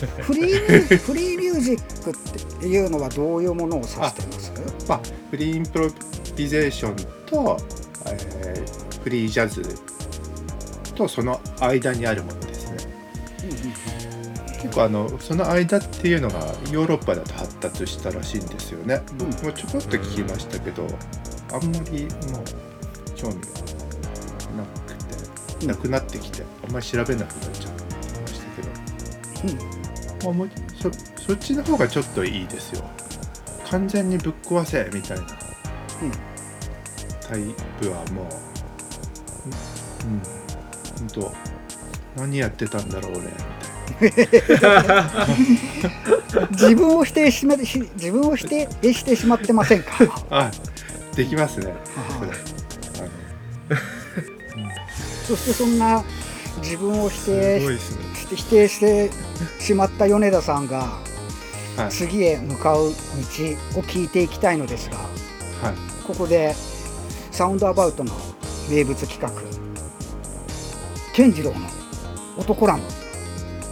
[0.07, 4.51] フリーミューフリーミュージックっていうのはどういうものを指してます？
[4.87, 5.89] ま あフリーインプロ
[6.35, 7.57] ビゼーションと、
[8.05, 9.63] えーフリージャズ
[10.93, 12.77] とその間にあるものですね。
[14.61, 16.37] 結構あのその間っていうのが
[16.71, 19.25] ヨーロッパだと発達したらしいんですよね、うん。
[19.43, 20.85] もうちょこっと聞きましたけど、
[21.51, 22.43] あんまりもう
[23.15, 23.41] 興味が
[24.57, 24.93] なく
[25.57, 27.73] てなくなってきてあんまり調べなくなっちゃい
[28.21, 29.80] ましたけど、まあ、
[30.23, 30.49] もう
[30.81, 30.91] そ
[31.23, 32.83] そっちの方がちょっといいですよ。
[33.69, 35.23] 完全にぶっ壊せみたいな。
[35.23, 36.11] うん。
[37.27, 38.25] タイプはもう。
[39.45, 39.47] う
[40.07, 40.21] ん。
[40.99, 41.33] 本当。
[42.17, 43.21] 何やってたんだろう俺
[44.01, 44.11] み
[44.59, 45.11] たいな。
[46.51, 49.91] 自分を否定し自分を否定してしまってませんか？
[50.29, 50.51] あ
[51.15, 51.73] できますね。
[55.27, 56.03] そしてそんな
[56.61, 58.03] 自分を否す定ごいですね
[58.35, 59.09] 否定して
[59.59, 60.99] しまった米田さんが
[61.77, 61.91] はい。
[61.91, 62.91] 次へ向かう道を
[63.83, 66.05] 聞いていきたいのですがはい。
[66.05, 66.53] ここで
[67.31, 68.11] サウンドアバウトの
[68.69, 69.29] 名物企画
[71.13, 71.59] 健次郎の
[72.37, 72.83] 男ラム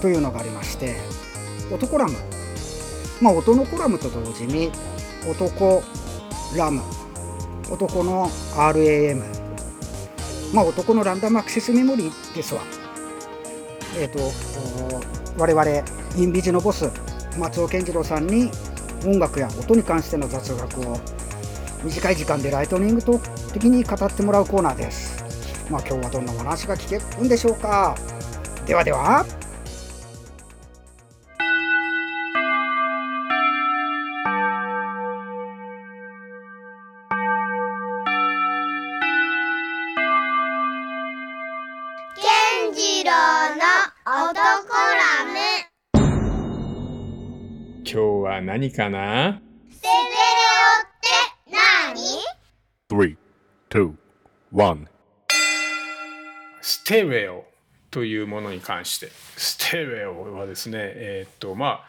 [0.02, 0.95] というのがありまして
[1.72, 2.13] 男ラム。
[3.22, 4.72] まあ音のコラムと同時に
[5.30, 5.84] 男
[6.56, 6.82] ラム。
[7.72, 9.24] 男の RAM
[10.54, 12.62] まあ男のランダムアクセスメモリーですわ
[13.97, 14.19] えっ、ー、と
[15.38, 15.65] 我々
[16.17, 16.89] インビジのボス
[17.38, 18.52] 松尾健次郎さんに
[19.06, 20.99] 音楽や音に関しての雑学を
[21.84, 25.23] 短い時間でライトニングトーク的に語ってもらうコーナーです。
[25.69, 27.95] まあ今日はどんなお話が聞けるんでしょうか。
[28.65, 29.25] ではでは。
[47.91, 49.41] 今日は何かな？
[49.71, 51.56] ステレオって
[52.91, 53.17] 何 ?3、
[53.71, 53.95] 2、
[54.54, 54.88] 1
[56.62, 57.45] ステレオ
[57.89, 61.88] というものに関してステレオはですねえー、っとまあ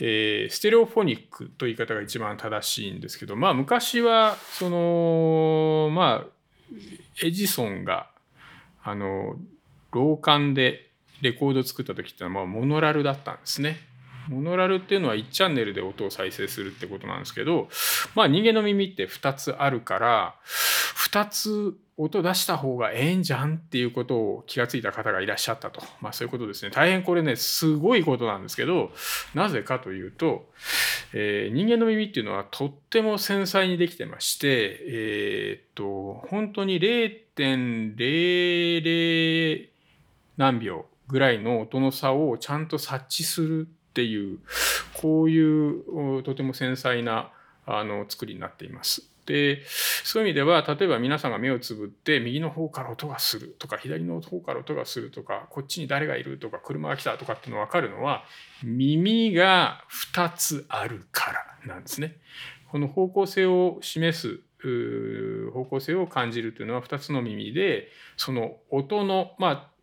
[0.00, 6.26] えー、ステレオフォニックという言い方が一番正しいんですけどまあ昔はそのまあ
[7.22, 8.08] エジソンが
[8.82, 9.36] あの
[9.92, 13.76] 老館でレコード作った時ってのはまあモノラルだったんですね。
[14.28, 17.68] モノラルっていうのは1チャンネルで音を再生するってことなんですけど、
[18.14, 20.34] まあ人間の耳って2つあるから、
[21.10, 25.80] 2つ音出した方がええんじゃんっていうことを気がついた方がいらっしゃったと。
[26.00, 26.70] まあそういうことですね。
[26.70, 28.92] 大変これね、すごいことなんですけど、
[29.34, 30.50] なぜかというと、
[31.14, 39.68] えー、人間の耳っていうのはとっても繊細にできてまして、えー、っと、本当に0.00
[40.36, 44.40] 何秒ぐらいの音の差をちゃんと察知するっていう
[44.92, 47.30] こういうとても繊細な
[47.64, 49.10] あの作りになっています。
[49.24, 49.62] で
[50.04, 58.22] そういう意味では例えば皆さんが目をつぶって右の方から音がするとか左の方から音がするとかこっちに誰がいるとか車が来たとかっていうの分かるのは
[58.62, 59.82] 耳が
[60.14, 61.32] 2つあるか
[61.64, 62.18] らなんですね。
[62.70, 64.40] この方向性を示す
[65.54, 69.75] 方向性を感じるというのは2つの耳でその音のまあ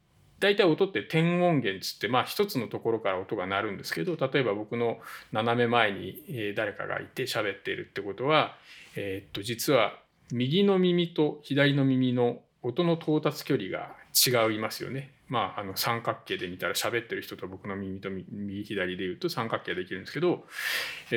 [0.44, 4.98] 大体音って点音源つってまあ一つのところから音が鳴るんですけど例えば僕の
[5.32, 6.22] 斜め前に
[6.54, 8.58] 誰かがいて喋っているってことは、
[8.98, 9.98] え、っと実は
[10.34, 15.12] 右の耳と左の耳の音の到達距離が違いますよね。
[15.30, 20.44] まあ、あの三角形で見たら喋ってる人と僕の耳と右左で言うと三角形できるんですけど、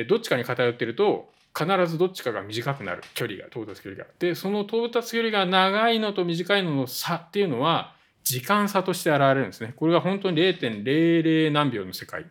[0.07, 4.09] どっちかに偏ってると必ずどっちかが短くなる距離が到達距離が。
[4.19, 7.96] でその到達距離が長いのと短いのの差っていうのは
[8.27, 9.73] 時間差として現れるんですね。
[9.75, 12.25] これが本当に0.00何秒の世界。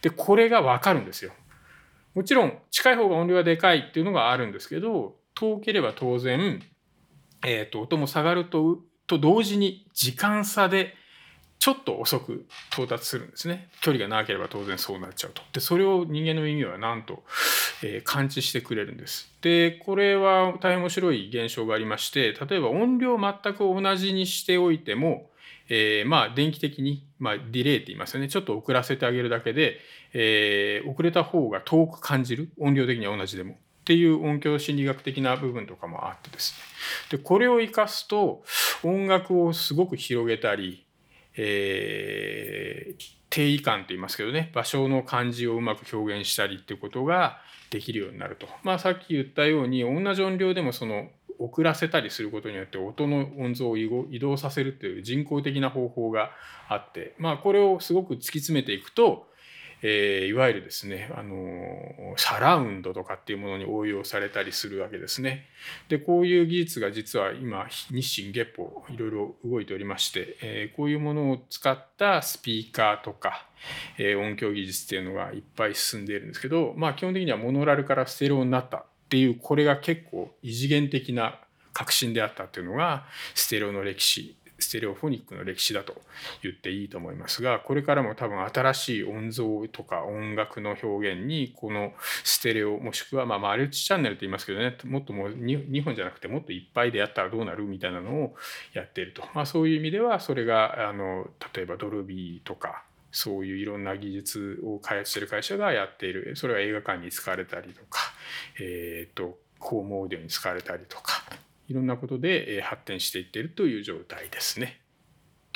[0.00, 1.32] で、これがわかるんですよ。
[2.14, 6.62] もちろん、近い方が音量がでかいっていうのがあるんですけど、遠ければ当然、
[7.44, 10.94] えっ、ー、と、音も下がると、と同時に時間差で
[11.62, 13.68] ちょっと遅く到達するんですね。
[13.82, 15.42] 距離が長ければ当然そうなっちゃうと。
[15.52, 17.22] で、それを人間の耳はなんと、
[17.84, 19.30] えー、感知してくれるんです。
[19.42, 25.30] で、これは大変面白い現象がありまして、例えば音量全く同じにしておいても、
[25.68, 28.28] えー、まあ電気的に、まあ、ディレイって言いますよね。
[28.28, 29.78] ちょっと遅らせてあげるだけで、
[30.12, 32.50] えー、遅れた方が遠く感じる。
[32.58, 33.52] 音量的には同じでも。
[33.52, 36.54] っていう音響心理学的な部分とかもあってです
[37.10, 37.18] ね。
[37.18, 38.44] でこれを生かすと
[38.84, 40.86] 音楽をすごく広げたり、
[41.36, 44.50] えー、定位感と言いますけどね。
[44.54, 48.46] 場所の感じをうまく表現したりっていうことができるようになると。
[48.62, 51.08] まあ、さっき言ったように同じ音量でもその
[51.44, 56.30] 遅らせたりすることによって音の音像を移動させるという人工的な方法が
[56.68, 59.26] あって、まあ、これをすごく突き詰めていくと、
[59.82, 61.34] えー、いわゆるですねあの
[62.16, 65.46] サラウンドとかっていうものに応用されたりするわけですね。
[65.88, 73.48] でこういう技術が実は今日進月歩いろいろ動いておりまして、えー、こういうものを使ったスピーカーとか、
[73.98, 81.38] えー、音響技術っていうのがいっぱい進んでいるんですけど、まあ、基本的にはモノラルからステレオになったっていうこれが結構異次元的な
[81.74, 86.00] 革新であったっていうのがステレオの歴史ステレオフォニックの歴史だと
[86.42, 91.92] 言っていいと思いますがこれからも多分新しい音像とか音楽の表現にこの
[92.24, 98.34] ステレオもしくはまマルチチャンネルと言いますけどねもっともう2本じゃなくてもっといっぱいでやったらどうなるみたいなのを
[98.72, 108.00] やっていると、まあ、そういう意味ではそれがあの例えばドルビーとかそういういろんな技術を開発している会社がやっているそれは映画館に使われたりとか、
[108.58, 111.22] えーと、ホームオーディオに使われたりとか
[111.68, 114.80] いろんなことで発展していっているという状態ですね。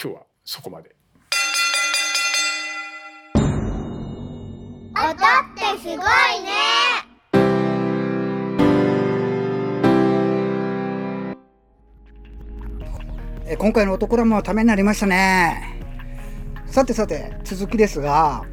[0.01, 0.95] 今日はそこまで。
[4.95, 5.15] 音っ
[5.55, 6.07] てすごいね
[13.49, 15.76] え今回の男ラムはためになりましたね
[16.77, 18.45] さてさて続きですが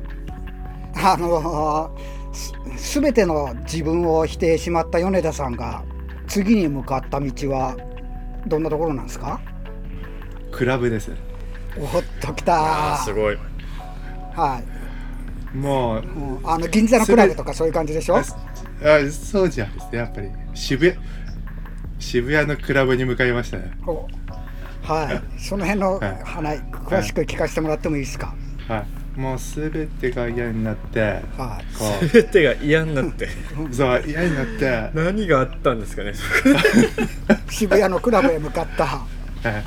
[0.96, 1.94] あの
[2.32, 2.54] す
[3.02, 5.84] 全ての自分を否定しまった米田さんが
[6.26, 7.76] 次に向かった道は
[8.48, 9.42] どんなところなんですか？
[10.54, 11.12] クラブです。
[11.78, 12.96] おっときた。
[13.04, 13.38] すごい。
[14.34, 14.62] は
[15.54, 15.58] い。
[15.58, 18.20] もうもうあの銀座のクラブとかそういう感じでしょ？
[18.20, 18.24] ああ
[19.12, 19.74] そうじゃん。
[19.74, 21.06] ですねやっぱり渋谷
[22.00, 23.74] 渋谷のクラブに向かいましたね。
[23.86, 24.08] お
[24.84, 25.40] はい。
[25.42, 26.22] その辺のはい。
[26.24, 28.34] 話詳しく聞かせてもらってもいいですか？
[28.68, 29.20] はい。
[29.20, 31.22] もう全てが嫌になってはい。
[31.78, 33.26] こ全てが嫌になって。
[33.26, 33.30] う
[33.74, 34.90] そう嫌になって。
[34.94, 36.14] 何があったんですかね
[37.50, 38.86] 渋谷のクラブへ向かった。
[38.86, 39.06] は
[39.44, 39.52] はい。
[39.52, 39.64] い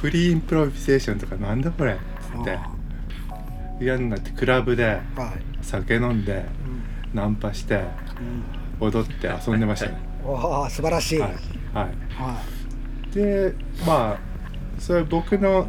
[0.00, 1.92] フリーインプロビゼーションとかなんだこれ？
[1.92, 2.58] っつって
[3.80, 5.00] 嫌になってクラブではい。
[5.62, 6.44] 酒飲んで
[7.12, 7.82] ナンパして
[8.80, 8.88] うん。
[8.88, 9.96] 踊って遊んでましたね。
[10.24, 11.18] おお素晴らしい。
[11.20, 11.36] ははい。
[11.74, 12.53] はい
[13.14, 13.54] で
[13.86, 14.18] まあ
[14.80, 15.68] それは僕の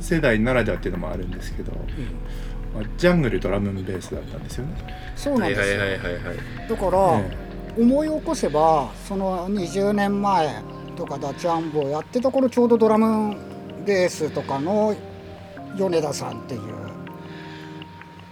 [0.00, 1.72] 世代ならではっていうのもあるんですけど、
[2.74, 4.74] まあジャングルドラムンベースだったんですよね。
[5.16, 5.78] そうなんですよ。
[5.80, 6.68] はいはいはいはいはい。
[6.68, 10.62] だから、え思い起こせばその20年前
[10.96, 13.34] とかダチャンボをやってた頃ちょうどドラム
[13.86, 14.94] ベースとかの
[15.78, 16.60] 米田さんっていう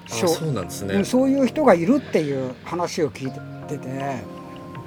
[0.06, 4.39] そうなんですね、うんそういう人がいるっていう話を聞いてて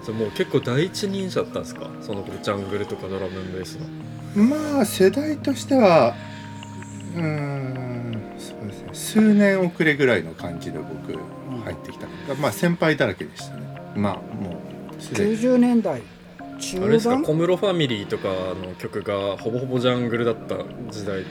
[0.03, 1.89] それもう結構第一人者だったんですか？
[2.01, 3.75] その頃ジャングルとかドラムンベース
[4.35, 4.43] の。
[4.43, 6.15] まあ世代としては
[7.15, 8.89] うーんそうですね。
[8.93, 13.63] 数年遅れぐらいの感じで僕入ってきた、まあ先輩だらけでしたね。
[13.95, 14.57] まあも
[14.97, 15.37] うすでに。
[15.37, 16.01] 90年代
[16.59, 17.15] 中あれですか？
[17.15, 20.57] 盤小室ファミリーとかの曲がほぼほぼジャングルだった
[20.91, 21.23] 時代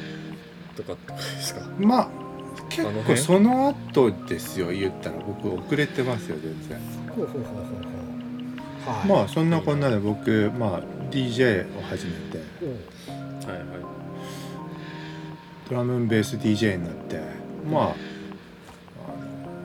[0.76, 1.60] とかですか？
[1.78, 2.08] まあ
[2.68, 5.16] 結構その後ですよ言ったら。
[5.18, 6.78] 僕遅れてますよ全然。
[7.14, 8.01] ほうほうほうほうほう
[8.86, 9.08] はい。
[9.08, 12.38] まあそんなこんなで僕まあ DJ を始めて。
[13.46, 13.66] はいはい
[15.68, 17.18] ドラムンベース DJ になって
[17.70, 17.94] まあ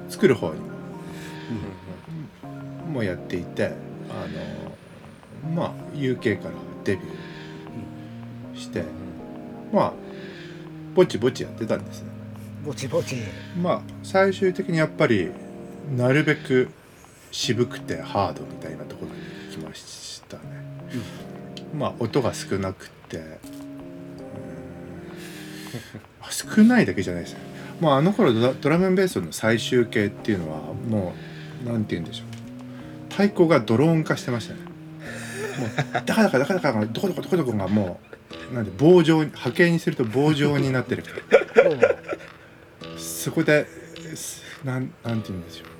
[0.09, 0.61] 作る方に
[2.89, 3.73] もやっていて
[4.09, 4.25] あ
[5.49, 8.85] のまあ UK からデビューして
[9.73, 9.93] まあ
[10.95, 12.09] ぼちぼちやってたんですね。
[12.65, 13.17] ぼちぼち。
[13.61, 15.29] まあ最終的にやっぱり
[15.95, 16.69] なるべく
[17.31, 19.17] 渋くてハードみたいなところに
[19.51, 20.43] 行きましたね、
[21.75, 23.39] まあ音が少なくて。
[26.29, 27.39] 少ないだけじゃないですよ
[27.79, 31.13] まああの頃ドラドラムンベースの最終形っていうのはも
[31.65, 32.27] うなんて言うんでしょう。
[33.11, 34.59] 太鼓がドローン化してましたね。
[34.61, 35.69] もう
[36.05, 37.99] ダカダカダカダカがどこどこどこどこがも
[38.51, 41.03] うなんで棒状に波形にすると棒状になってる
[42.97, 43.67] そこで
[44.15, 45.67] すなんなんて言うんでしょう。
[45.67, 45.76] あ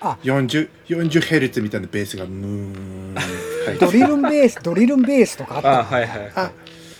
[0.00, 3.14] 40 40ヘルツみたいなベースがムーン。
[3.80, 5.80] ドリルンベースドリルンベースとかあった。
[5.80, 6.52] あはいはいあ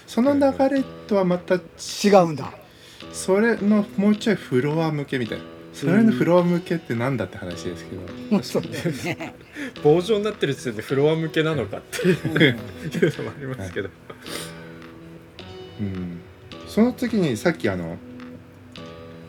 [0.06, 2.52] その流れとはまた違うんだ。
[3.12, 5.44] それのもうちょいフロア向けみたいな。
[5.74, 7.94] それのフロア向けってなんだって話ですけ
[8.34, 9.34] ど、そうだよね。
[9.84, 12.56] 棒状になってる時点でフロア向けなのかっていういう
[13.18, 13.88] のもありますけど、
[15.80, 16.20] うん、
[16.66, 17.96] その時にさっきあの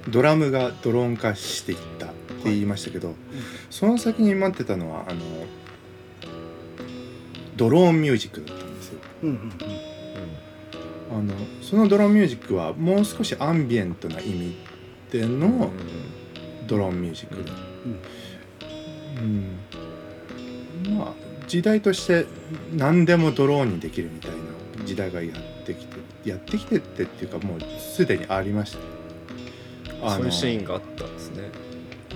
[0.08, 2.08] ドラムがドローン化していった
[2.39, 3.15] って言いましたけど、
[3.69, 5.21] その先に待ってたのはあの
[7.56, 8.99] ドローンミュージックだったんですよ。
[9.23, 9.52] うんうん
[11.12, 14.56] あのそのドローンミュージックはもう少しアンビエントな意味
[15.12, 15.71] でうんの
[16.67, 17.52] ドローンミュージックで、
[19.17, 19.25] う
[20.91, 21.13] んまあ
[21.48, 22.27] 時代として
[22.75, 25.98] 何でもドローンにできるみたいな時代がやってきて
[26.29, 28.77] やってきてってっていうかもうすでにありました。
[28.77, 28.83] ね
[30.04, 31.50] あそういうシーンがあったんですね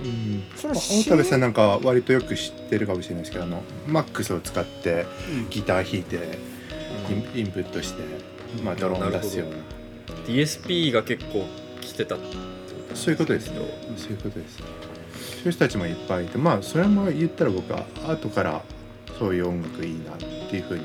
[0.04, 0.42] うん。
[0.56, 5.06] それまあ大田部さんなんかは割とよく知ってるかもしれないですけどあのマックスを使って
[5.50, 6.38] ギター弾いて
[7.34, 8.02] インインプットして、
[8.62, 9.56] まあ、ドローンを出すような。
[10.26, 11.46] DSP が結構
[11.80, 12.16] 来てた
[12.94, 13.56] そういうことですね。
[13.96, 18.62] そういうことですそういう人たちもいっぱいいてまあそれも言ったら僕は後から
[19.18, 20.84] そういう音楽いいなっていうふうに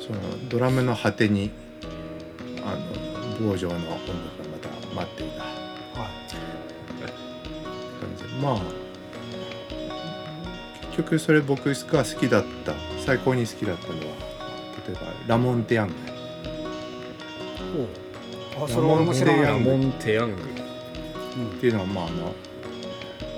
[0.00, 1.50] そのドラムの果てに
[2.64, 2.76] あ
[3.40, 4.14] の棒状の音楽が
[4.94, 5.47] また待っていた
[8.40, 8.62] まあ
[10.90, 11.74] 結局それ僕が
[12.04, 12.74] 好きだった
[13.04, 14.04] 最高に好きだったのは
[14.86, 15.94] 例えばラモンテ・ヤング。
[19.76, 20.42] ン・テヤング。
[21.56, 22.34] っていうのはまああの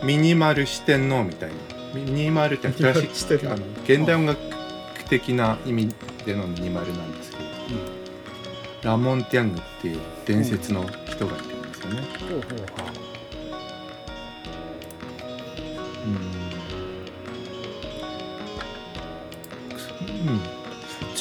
[0.03, 1.57] ミニマル四天王みたいな。
[1.95, 4.39] ミニマルってクラシック あの現代音楽
[5.09, 5.95] 的な意味
[6.25, 7.43] でのミニマルなんですけど、
[8.83, 12.03] ラモン・ティアングっていう伝説の人がいるんですよね。
[12.85, 12.90] うん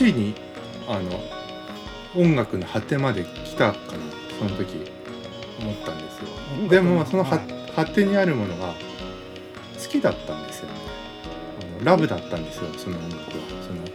[0.09, 0.35] いに
[0.87, 1.09] あの
[2.15, 3.83] 音楽の果てまで来たかな
[4.37, 4.75] その時
[5.59, 6.69] 思ったんですよ。
[6.69, 7.39] でもそのは
[7.75, 8.73] 果てにあるものが
[9.77, 10.73] 好きだったんですよね。
[11.61, 13.23] あのラブだったんですよその音楽は。
[13.67, 13.89] その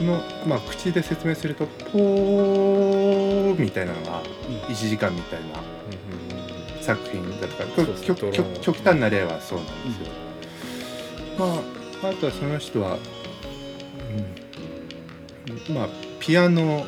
[0.00, 4.22] そのまあ口で説明するとポーみたいなのが
[4.68, 5.62] 1時間みたいな
[6.80, 7.64] 作品だとか
[8.02, 10.06] 極極端な例はそうなんですよ、
[11.38, 13.00] まああとはその人は、うん、
[15.72, 16.84] まあピアノ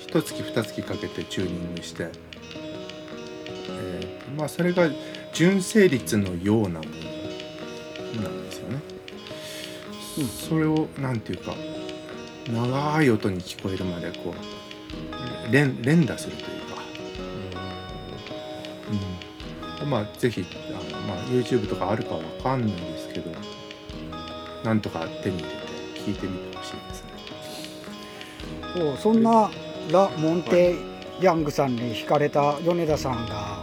[0.00, 2.08] 一月二月かけてチューニングして、
[3.68, 4.88] えーまあそれが
[5.32, 6.84] 純正率のようなも
[8.14, 8.80] のなんですよね、
[10.18, 11.54] うんそれをなんていうか
[12.50, 14.32] 長い音に聞こえるまでこ
[15.48, 16.82] う連連打するというか、
[19.82, 23.30] うん、まあぜひあの、まあ、YouTube とかあるかわかんないですけど
[24.64, 26.95] なんとか手に入れて聞いてみてほしいです。
[28.76, 28.96] ね。
[28.98, 29.50] そんな
[29.90, 30.74] ラ・モンテ・
[31.20, 33.62] ヤングさんに惹かれた米田さんが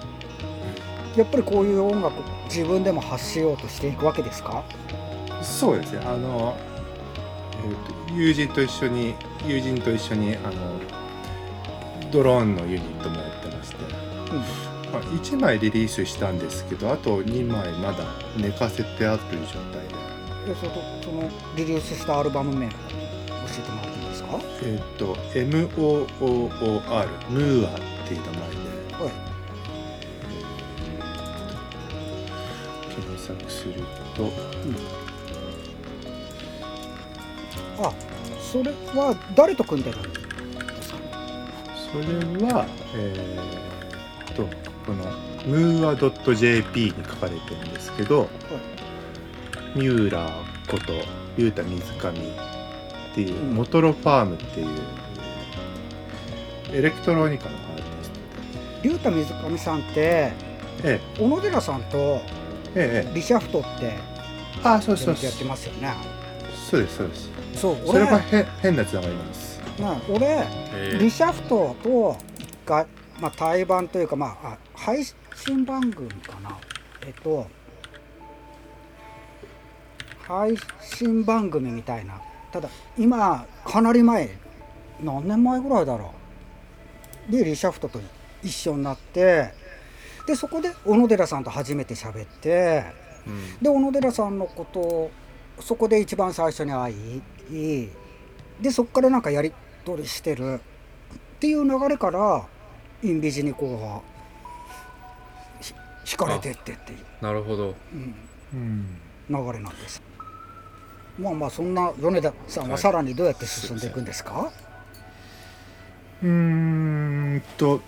[1.15, 2.13] やっぱりこういう音楽
[2.45, 4.63] 自分でも発しようとしていくわけですか？
[5.41, 5.99] そうですね。
[6.05, 6.55] あの、
[7.65, 9.15] えーと友人と一緒に
[9.47, 10.51] 友人と一緒にあの
[12.11, 13.75] ドローンのユニットもやってまして、
[14.91, 18.03] まあ、1枚リリースしたんですけどあと2枚まだ
[18.37, 19.95] 寝かせてある状態で。
[20.51, 20.55] え
[21.03, 23.92] そのリリースしたアルバム名教えてもらって
[24.23, 24.39] ですか？
[24.63, 26.07] えっ、と MOOOR
[27.29, 28.55] ムーアっていう名前で。
[28.95, 29.11] はい。
[32.95, 33.73] 検索する
[34.15, 34.31] と。
[37.79, 37.91] あ
[38.39, 40.09] それは誰と組んでるんで
[40.83, 40.97] すか？
[41.91, 42.03] それ
[42.47, 44.43] はえー、と
[44.85, 45.05] この
[45.47, 48.29] ムーア .jp に書かれてるんですけど、
[49.75, 50.93] ミューラーこと
[51.35, 52.13] ゆうた水上
[53.13, 54.67] っていう、うんモトロファームっていう
[56.73, 58.19] エレクトロニカのアーティスト
[58.83, 60.33] 竜太水上さんってで
[60.83, 60.99] え。
[61.19, 62.19] 小野寺さんとえ
[62.75, 63.11] えええ。
[63.13, 63.99] リシャフトってえ
[64.63, 65.15] あそうそう。
[65.21, 65.93] やってますよね。
[66.69, 67.29] そうですそうです。
[67.53, 67.85] そう俺。
[67.85, 69.61] それはへ変なつながりなんです。
[69.79, 70.43] な俺
[70.99, 72.87] リシャフトと一回、
[73.19, 75.03] まあ、対バンというか、まあ、あ配
[75.35, 76.57] 信番組かな。
[77.05, 77.45] えっと
[80.27, 82.19] 配信番組みたいな
[82.53, 84.29] ただ今かなり前
[85.01, 86.13] 何年前ぐらいだろ
[87.27, 87.31] う。
[87.31, 87.99] でリシャフトと
[88.43, 89.53] 一緒になって
[90.27, 92.83] でそこで小野寺さんと初めて喋って
[93.61, 95.11] で小野寺さんのことを
[95.61, 96.93] そこで一番最初に会
[97.51, 97.89] い
[98.61, 99.51] でそこからなんかやり
[99.83, 100.59] 取りしてるっ
[101.39, 102.45] ていう流れから
[103.01, 104.03] インビジにこ
[105.59, 105.73] うひ
[106.05, 107.75] 惹かれてってっていう、なるほど。
[107.93, 108.15] うん、
[108.53, 108.99] うん。
[109.29, 110.01] 流れなんです
[111.17, 114.51] まあまあそんな米田さんはさらにどうやって進んでいくんですか、
[116.23, 117.81] うーんと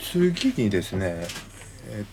[0.00, 1.26] 次にですね
[1.88, 2.04] え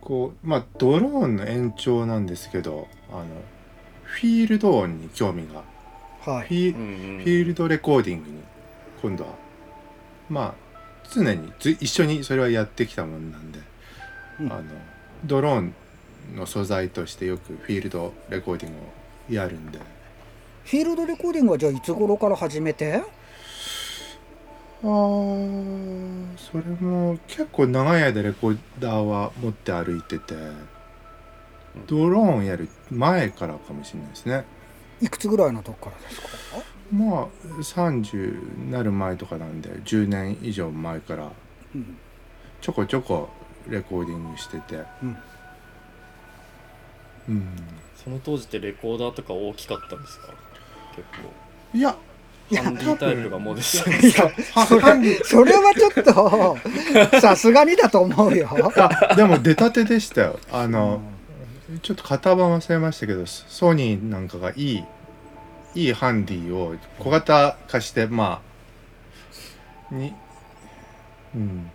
[0.00, 3.24] こうまあドローンの延長なんですけどあの
[4.02, 5.62] フィールド音に興味が
[6.20, 6.48] はい。
[6.48, 8.42] フィ,、ールドレコーディングに
[9.00, 9.30] 今度は
[10.28, 10.54] まあ
[11.10, 13.60] 常にず一緒にそれはやってきたもんなんで、
[14.40, 14.52] うん。
[14.52, 14.62] あの
[15.24, 15.74] ドローン
[16.34, 19.78] の素材としてよくフィールドレコーディングをやるんで。
[20.64, 23.02] フィールドレコーディングはじゃあいつ頃から始めて？
[24.80, 30.36] あーそれも結構長い間レコーダーは持って歩いてて
[31.88, 34.44] ドローンやる前からかもしれないですね。
[35.00, 36.28] いくつぐらいのとこからですか？
[36.92, 37.28] まあ
[37.60, 41.32] 30になる前とかなんで10年以上前から
[41.74, 41.96] うん。
[42.60, 43.30] ちょこちょこ
[43.68, 44.84] レコーディングしてて。
[45.02, 45.16] うん
[47.28, 47.46] うん。
[48.02, 50.28] その当時ってレコーダーとか大きかったんですか？
[50.96, 51.06] 結
[51.74, 51.96] いや
[52.50, 53.94] いや構ハンディタイプがもうでしたい
[54.26, 58.48] やそれそれはちょっと さすがにだと思うよ。
[58.76, 60.38] あでも出たてでしたよ。
[60.50, 61.02] あの、
[61.82, 64.84] ちょっと型番忘れましたけどソニーなんかがいい
[65.74, 68.40] いいハンディを小型化してま
[69.92, 70.14] あに
[71.34, 71.70] うん。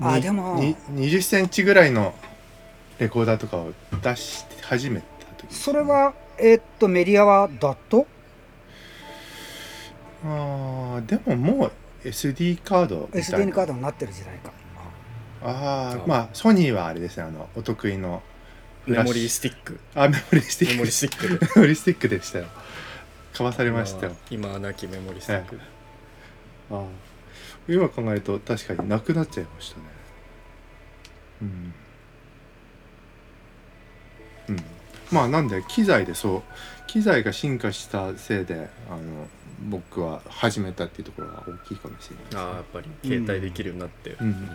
[0.00, 2.14] にあでもに20センチぐらいの
[2.98, 3.72] レコーダーとかを
[4.02, 5.54] 出し始めた時。
[5.54, 8.06] それはえーっとメディアはダット？
[10.24, 11.72] あーでももう
[12.08, 13.52] SD カード SD な。
[13.52, 14.52] カードになってる時代か。
[15.44, 18.22] ああまあソニーはあれですねあのお得意の
[18.86, 19.80] メモリースティック。
[19.94, 20.74] あメモリースティック。
[20.74, 21.46] メモリースティックで。
[21.46, 22.46] メモリースティックでしたよ。
[23.32, 24.12] かわされましたよ。
[24.30, 25.60] 今はなきメモリースティック、
[26.70, 26.84] ああ
[27.68, 29.84] 今考えると確かになくなっちゃいましたね。
[31.42, 31.74] うん
[34.52, 34.64] うん。
[35.10, 36.42] まあなんで機材でそう
[36.86, 39.28] 機材が進化したせいであの
[39.68, 42.40] 僕は始めたっていうところが大きいかもしれないですね。
[42.40, 44.48] ああやっぱり携帯できるようになって、うん。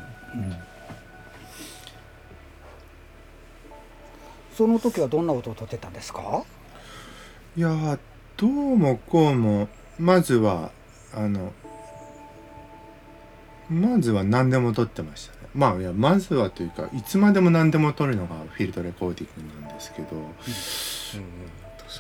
[4.56, 6.44] その時はどんな音を取ってたんですか？
[7.56, 8.00] いやー
[8.38, 9.70] どうもこうも
[10.00, 10.72] まずは
[11.14, 11.54] あの
[13.70, 15.34] まずは何でも撮ってました。
[15.34, 20.24] ねまあいやまずはというかいつまでも何でも撮るのがフィールドレコーディングなんですけど、うん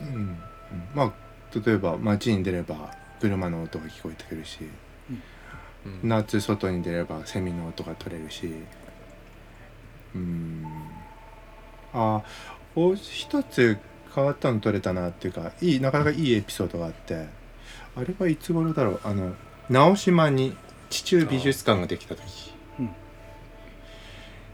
[0.09, 0.37] うん
[0.93, 1.13] まあ
[1.65, 4.59] 例えば街に出れば車の音が聞こえてくるし
[5.85, 6.07] うん。
[6.07, 8.53] 夏外に出ればセミの音が取れるし
[10.13, 10.63] うん。
[11.93, 12.21] あ
[12.75, 13.79] お一つ
[14.13, 17.25] 変わったの取れたなっていうかいいなかなかいいエピソードがあって
[17.95, 19.01] あれはいつ頃だろう？
[19.03, 19.33] あの
[19.69, 20.55] 直島に
[20.91, 22.51] 地中美術館ができた時。
[22.51, 22.56] うん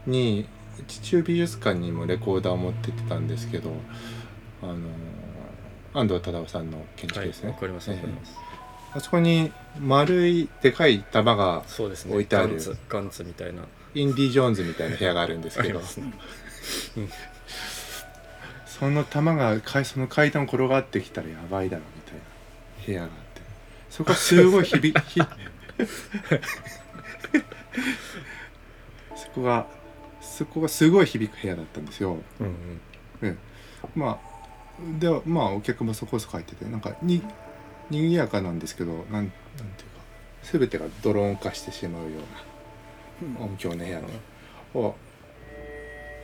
[0.06, 0.46] に
[0.88, 3.70] 地中美術館にもレコーダーを持ってってたんですけど
[4.62, 4.76] あの
[5.94, 8.36] 安藤忠雄さんの建築はいですね、わかりますわかります、
[8.94, 12.12] あそこに丸いでかい玉がそうですね。
[12.12, 12.50] 置いてある。
[12.50, 13.64] ガンツガンツみたいな。
[13.94, 15.80] インディ・ジョーンズみたいな部屋があるんですけど。
[18.66, 22.20] その玉が階その階段転がってきたらやばいだろみたいな。
[22.86, 23.42] 部屋があって。
[23.90, 25.20] そこすごい響き
[29.16, 29.66] そこが
[30.34, 32.18] そこがすごい響く部屋だったんですよ。
[32.40, 32.80] うん
[33.22, 33.38] うん。
[33.94, 34.34] まあ
[34.98, 37.22] ではまあお客もそこそこ入っててなんかに
[37.90, 39.32] 賑やかなんですけどなんなんていうか
[40.42, 42.18] 全てがドローン化してしまうよ
[43.28, 44.08] うな音響の部屋の
[44.74, 44.94] お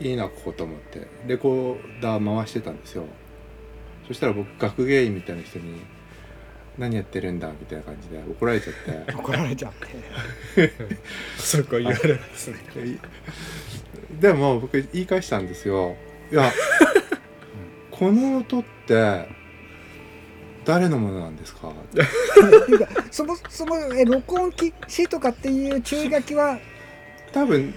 [0.00, 3.04] いいなここと思ってレコーダー回してたんですよ。
[4.08, 5.80] そしたら僕学芸員みたいな人に
[6.80, 9.12] 「何やってるんだ」みたいな感じで怒られちゃって。
[9.12, 9.72] 怒られちゃっ
[10.56, 10.72] て。
[11.38, 12.56] そこは言われるんですね。
[14.20, 15.94] でも僕言い返したんですよ。
[16.32, 16.50] いや
[17.90, 19.28] この音って
[20.64, 21.72] 誰のものなんですか？
[23.10, 26.58] そもそもえ録音機しとかっていう注意書きは？
[27.32, 27.74] 多分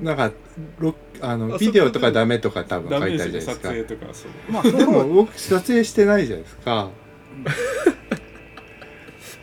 [0.00, 0.30] なんか
[0.78, 4.12] ロあのあビデオとかダメとか多分ダ書いてあるじゃないですか。
[4.50, 6.90] まあそでもう僕撮影してないじゃないですか。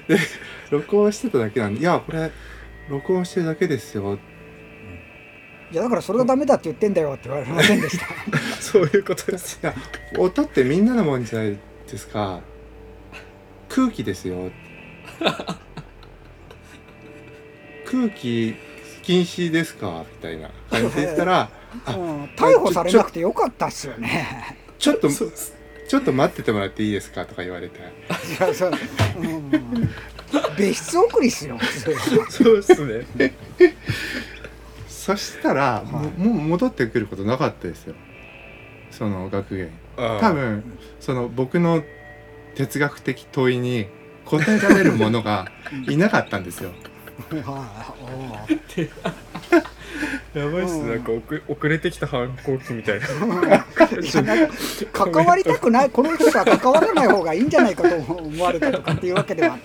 [0.10, 0.18] で
[0.72, 2.32] 録音してただけなんで「いやこれ
[2.90, 4.18] 録音してるだけですよ。
[5.72, 8.08] いやだからそれがダメだって言ってんだよって言われませんでした。
[8.60, 9.74] そういうことです」いや
[10.18, 11.58] 音ってみんなのもんじゃない
[11.90, 12.42] ですか。
[13.70, 14.50] 空気ですよ。
[17.86, 18.56] 空気
[19.04, 20.06] 禁止ですか？
[20.18, 21.50] みたいな感じで言ったら
[21.86, 24.58] あうん逮捕されなくてよかったっすよね。
[24.80, 25.10] ちょっと
[25.90, 27.80] ちょっと待っててもらっていいですかとか言われて。
[27.80, 27.82] い
[28.40, 28.72] やそう、
[29.20, 29.50] うん、
[30.56, 31.58] 別室送りっすよ。
[32.30, 33.34] そうですね。
[34.88, 37.96] そしたら、もうもう戻ってくることなかったですよ。
[38.92, 40.64] その学芸員多多分
[41.00, 41.84] その僕の
[42.54, 43.88] 哲学的問いに
[44.26, 45.52] 答えられるものが
[45.88, 46.70] いなかったんですよ。
[47.44, 49.79] はい
[50.34, 53.08] やばいっすねなんか遅遅れてきた反抗期みたいな。
[54.94, 59.16] 関わりたくないこの人とは関わらない方がいいんじゃないかと思われたとかっていう。
[59.16, 59.58] わけでは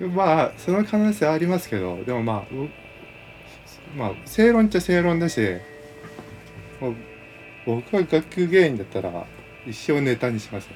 [0.00, 2.68] まあその可能性はありますけどでもまあう
[3.96, 5.40] まあ正論っちゃ正論だし
[6.80, 6.94] もう
[7.66, 9.26] 僕が学芸員だったら
[9.66, 10.66] 一生ネタにします。
[10.66, 10.70] よ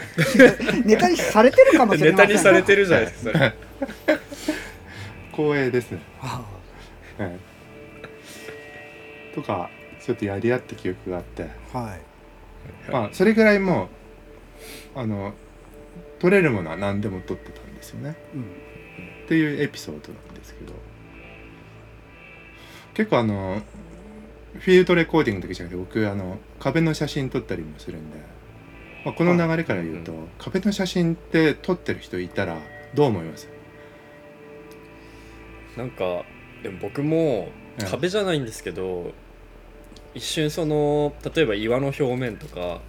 [0.84, 2.26] ネタにされてるかもしれネません。
[2.28, 3.32] タにされてるじゃないですか。
[3.32, 3.54] それ
[5.32, 6.00] 光栄ですね。
[6.20, 6.42] あ
[7.22, 7.38] はい。
[9.34, 11.50] とかちょっとやり合った記憶があって。
[11.74, 12.00] あはい。
[12.90, 13.88] まあそれぐらいも
[14.96, 15.34] うあの
[16.18, 18.16] 取れるものは何でも取ってたんですよね。
[18.34, 18.42] うん。
[18.42, 18.44] っ
[19.28, 20.72] ていうエピソードなんですけど。
[22.94, 23.62] 結構あの
[24.58, 28.18] フィールドレコーディングの時じゃなくて僕あの壁の写真撮ったりもするんで、
[29.04, 32.58] まあ、この流れから言うと、壁の写真って撮ってる人いたら
[32.94, 33.48] どう思います？
[35.76, 36.24] なんか
[36.62, 37.48] でも僕も
[37.78, 39.12] うん壁じゃないんですけど、
[40.14, 42.80] 一瞬その例えば岩の表面とか、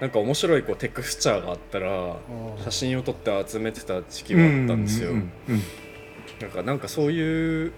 [0.00, 2.16] なんか面白いこうテクスチャーがあったら
[2.64, 5.62] 写真を撮って集めてた時期があったんですよ、うんうんうん。
[6.40, 7.72] なんかなんかそういう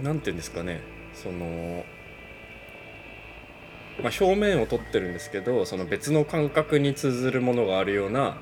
[0.00, 0.82] なんていうんですかね
[1.14, 1.84] その、
[4.02, 8.38] まあ、表面を撮ってるんですけどその別の感覚に通ずるものがあるような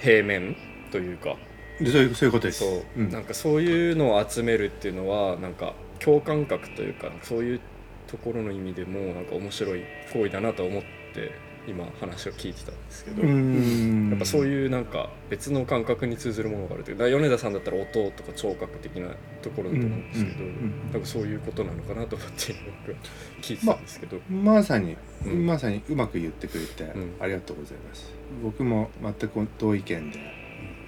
[0.00, 0.56] 平面
[0.90, 1.36] というか
[1.84, 2.60] でそういうそういうことです。
[2.60, 3.10] そう、うん。
[3.10, 7.60] なんかそういうのを集めるっていうのはなんか共感覚というかそういう
[8.06, 10.82] ところの意味でもなんか面白い行為だなと思っ
[11.14, 11.32] て
[11.66, 14.10] 今話を聞いてたんですけど、うん。
[14.10, 22.54] やっぱそういうなんか別の感覚に通ずるものがあるというか米田さんだったら音とか聴覚的なところだと思うんですけど、うんうんうんなんかそういうことなのかなと思って
[22.84, 22.98] 僕は
[23.40, 25.46] 聞いてたんですけど、まさに、うん。
[25.46, 27.14] まさにうまく言ってくれて、ん。
[27.20, 28.12] ありがとうございます。
[28.42, 30.18] 僕も全く同意見で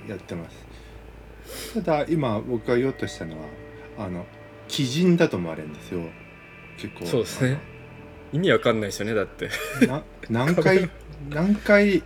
[0.09, 0.57] やってます
[1.75, 3.45] ただ今僕が言おうとしたのは
[3.99, 4.27] あの
[4.69, 6.01] 鬼人だと思われるんですよ。
[6.79, 7.07] 結構。
[7.07, 7.59] そうですね。
[8.33, 9.49] 意味わかんないですよねだって。
[9.87, 10.91] な何回
[11.31, 12.03] 何回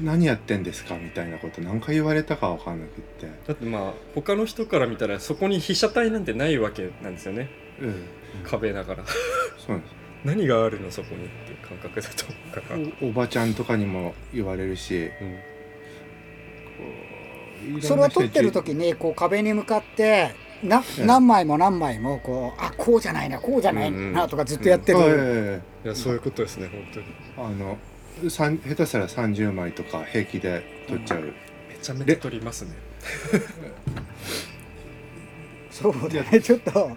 [0.00, 3.26] 何やってんですかみたいなこと何回言われたかわかんなくって。
[3.46, 7.50] だってまあ他の人から見たらそこに被写体なんてないわけなんですよね。
[7.80, 8.04] うん。
[8.44, 9.04] 壁だから。
[9.58, 9.94] そうなんです。
[10.24, 15.10] 何があるのそこにっていう感覚だと思うから、おおばちゃんとかにも言われるしうん。
[15.10, 15.12] こ
[17.02, 17.05] う
[17.80, 27.06] それを撮ってる時にこう壁に向かってなうん何枚も何枚もこうあこうじゃないなこうじゃないなとかずっとやってる、あいやいやいやいやそういうことですね本当に。
[27.36, 27.78] あの
[28.30, 31.32] 下手したら30枚とか平気で撮っちゃう、め
[31.82, 32.70] ちゃめちゃ撮りますね。
[35.70, 36.96] そうだねちょっと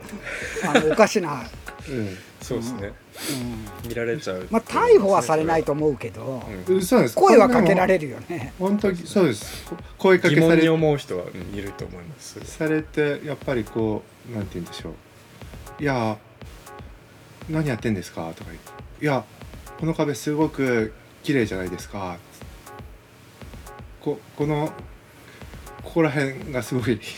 [0.64, 1.44] あのおかしな、
[1.90, 2.18] うん。
[2.42, 2.94] そうですね、うん
[3.88, 4.48] 見られちゃう。
[4.50, 7.16] まあ逮捕はされないと思うけど、うそうです。
[7.16, 8.54] 声はかけらるれるよね。
[8.60, 9.64] 本当にそうです。
[9.66, 12.40] こ声か疑問にけされ思う人は、うんいると思います。
[12.46, 14.94] されてやっぱりこうなんて言うんでしょう。
[15.82, 16.18] いや
[17.50, 18.32] 何やってんですか？
[18.36, 18.62] とか言っ
[19.00, 19.04] て。
[19.04, 19.24] いや
[19.80, 20.94] この壁すごく
[21.24, 22.18] 綺麗じゃないですか。
[24.02, 24.72] ここの
[25.84, 27.00] ここら辺がすごい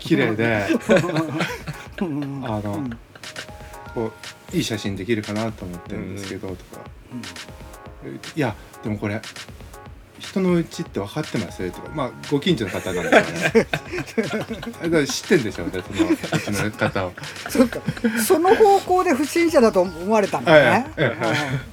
[0.00, 0.66] 綺麗で。
[2.00, 2.98] う んあの、うん
[3.96, 4.12] こ
[4.52, 6.82] ういい写真できるかなと思ってるんですけど、とか。
[8.36, 9.20] いやでもこれ
[10.18, 11.70] 人のうちって分かってます？
[11.70, 11.88] とか。
[11.94, 13.66] まあご近所の方なんですよね。
[14.82, 17.12] だから知ってんでしょうねそのうちの方を。
[17.48, 17.80] そっか。
[18.22, 20.86] その方向で不審者だと思われたんだね、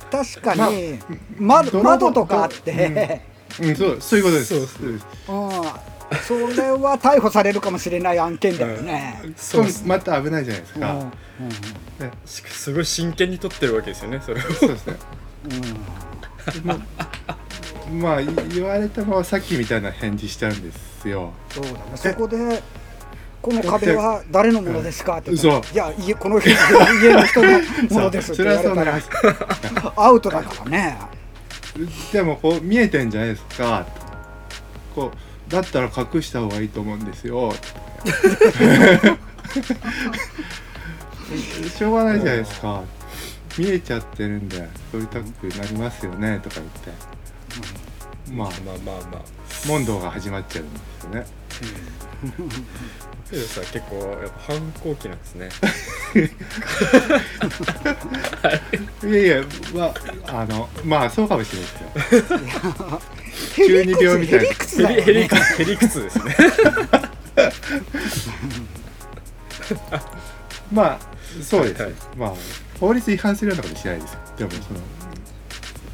[0.10, 1.00] 確かに、
[1.38, 3.22] 窓窓とかあって、
[3.62, 3.76] うん。
[3.76, 4.56] そうそういうことです。
[4.56, 4.68] そう。
[4.68, 5.06] そうです。
[5.28, 5.74] うん、
[6.28, 9.22] それは逮捕されるかもしれない案件だよね。
[9.36, 11.00] そうまた危ないじゃないですか、うん。
[11.00, 11.12] うん。
[12.26, 14.44] しすごい真剣に撮ってるわけですよねそれを。
[14.54, 14.96] そうですね。
[17.92, 21.34] まあい言われたままさっきみたいな返事しちゃうんですよ。
[21.50, 21.78] そうだね。
[21.96, 22.64] そこで
[23.42, 25.18] この壁は誰のものですか？
[25.18, 25.74] って言ったら嘘。
[25.74, 26.52] いや家この家
[27.02, 27.60] 家の人の
[27.90, 29.00] ものですって言われたら
[29.98, 30.98] アウトだからね。
[32.12, 33.86] でもこう見えてんじゃないですか。
[34.96, 35.18] こう
[35.54, 37.54] だったら隠した方がいいと思うんですよ。
[41.78, 42.82] しょうがないじゃないですか。
[43.60, 45.26] 見えちゃってるんで撮りたく
[45.56, 46.40] なりますよね。
[46.42, 46.92] とか言って。
[48.34, 49.22] まあまあまあまあ
[49.68, 51.24] 問答が始まっちゃうんですよね。
[53.30, 55.50] ペドさん結構やっぱ反抗期なんですね。
[59.08, 59.44] いやいや
[59.76, 63.02] まああのまあそうかもしれないですよ
[63.56, 64.46] 中二病みたいな。
[64.46, 65.36] ヘリクツヘリク。
[65.36, 66.36] ツヘリクツですね。
[70.72, 71.00] まあ
[71.42, 72.02] そうです、はいはい。
[72.18, 72.34] まあ
[72.80, 74.20] 法律違反するようなことしないですよ。
[74.38, 74.80] でもその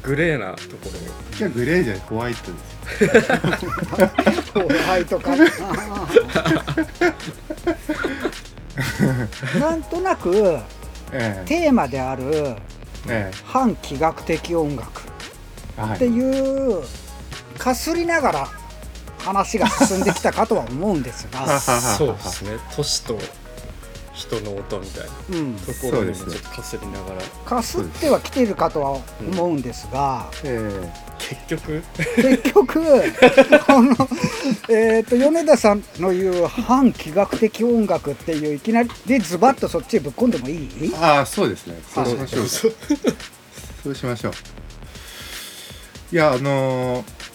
[0.02, 0.98] グレーなところ。
[1.38, 2.62] いやグレーじゃないホワイトです
[3.64, 3.70] よ。
[4.54, 4.60] ホ
[4.90, 5.34] ワイトか。
[9.58, 10.58] なんとなく
[11.12, 11.46] ええ。
[11.46, 12.56] テーマである
[13.08, 13.30] え。
[13.44, 15.02] 反気学的音楽
[15.94, 16.82] っていう
[17.60, 18.48] かすりながら
[19.18, 22.52] 話が進んできたかとは思うんですが、 そうですね。
[22.74, 23.18] 都市と
[24.14, 25.38] 人の音みたいな。
[25.38, 27.22] うん、ところにもちそうですょっとかすりながら。
[27.44, 31.82] かすってはきてるかとは思うんですが、え結局？
[32.16, 32.96] 結局この、
[34.70, 40.92] えー、と米田さんの言う反気学的音楽っていういきなりでズバッとそっちへぶっ込んでもいい？
[40.94, 41.78] えああそうですね。
[41.94, 42.46] そうしましょう。
[42.46, 42.74] そう。
[43.84, 44.32] そうしましょう。
[46.12, 47.29] いやあのー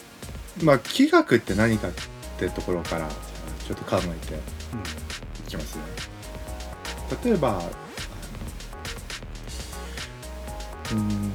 [0.64, 1.92] まあ気学って何かっ
[2.38, 3.08] てところから
[3.68, 5.84] ちょっと考えていきますね。
[7.24, 7.62] 例えば
[10.92, 11.34] うん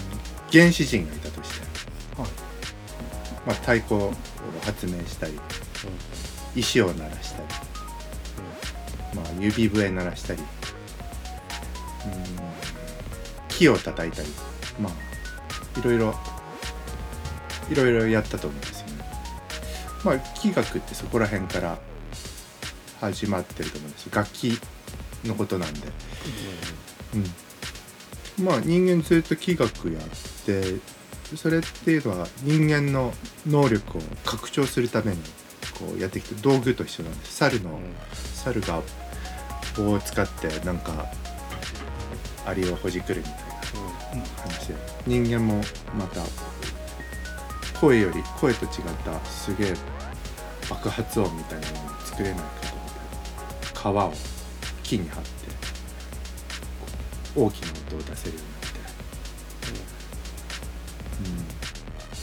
[0.53, 1.67] 原始人がいたとして、
[2.21, 2.31] はい。
[3.47, 4.13] まあ、太鼓を
[4.63, 5.39] 発明したり、
[6.55, 7.45] 石を鳴らしたり、
[9.15, 10.47] まあ、指笛鳴らしたり、うん、
[13.49, 14.29] 木を叩いたり
[14.81, 16.15] まあいろいろ
[17.71, 18.80] いろいろやったと思うんです。
[20.05, 21.79] まあ気学ってそこら辺から
[23.01, 24.13] 始まってると思うんですよ。
[24.15, 24.59] 楽器
[25.25, 25.81] のことなんで。
[28.39, 30.03] うん、まあ人間ずっと気学やっ
[30.45, 30.77] て
[31.37, 33.13] それっていうのは人間の
[33.47, 35.19] 能力を拡張するために
[35.79, 37.37] こうやってきて道具と一緒なんです。
[37.37, 37.81] 猿の、
[38.35, 38.83] 猿が
[39.77, 41.07] 棒を使ってなんか
[42.47, 44.75] アリをほじくるみたいな話で。
[45.07, 45.63] 人間も
[45.97, 46.21] また
[47.81, 48.71] 声より声と違っ
[49.05, 49.75] たすげえ
[50.69, 52.45] 爆発音みたいなのを作れないか
[53.75, 54.31] と思って皮を
[54.83, 55.31] 木に貼って
[57.35, 58.79] 大きな音を出せるようになって、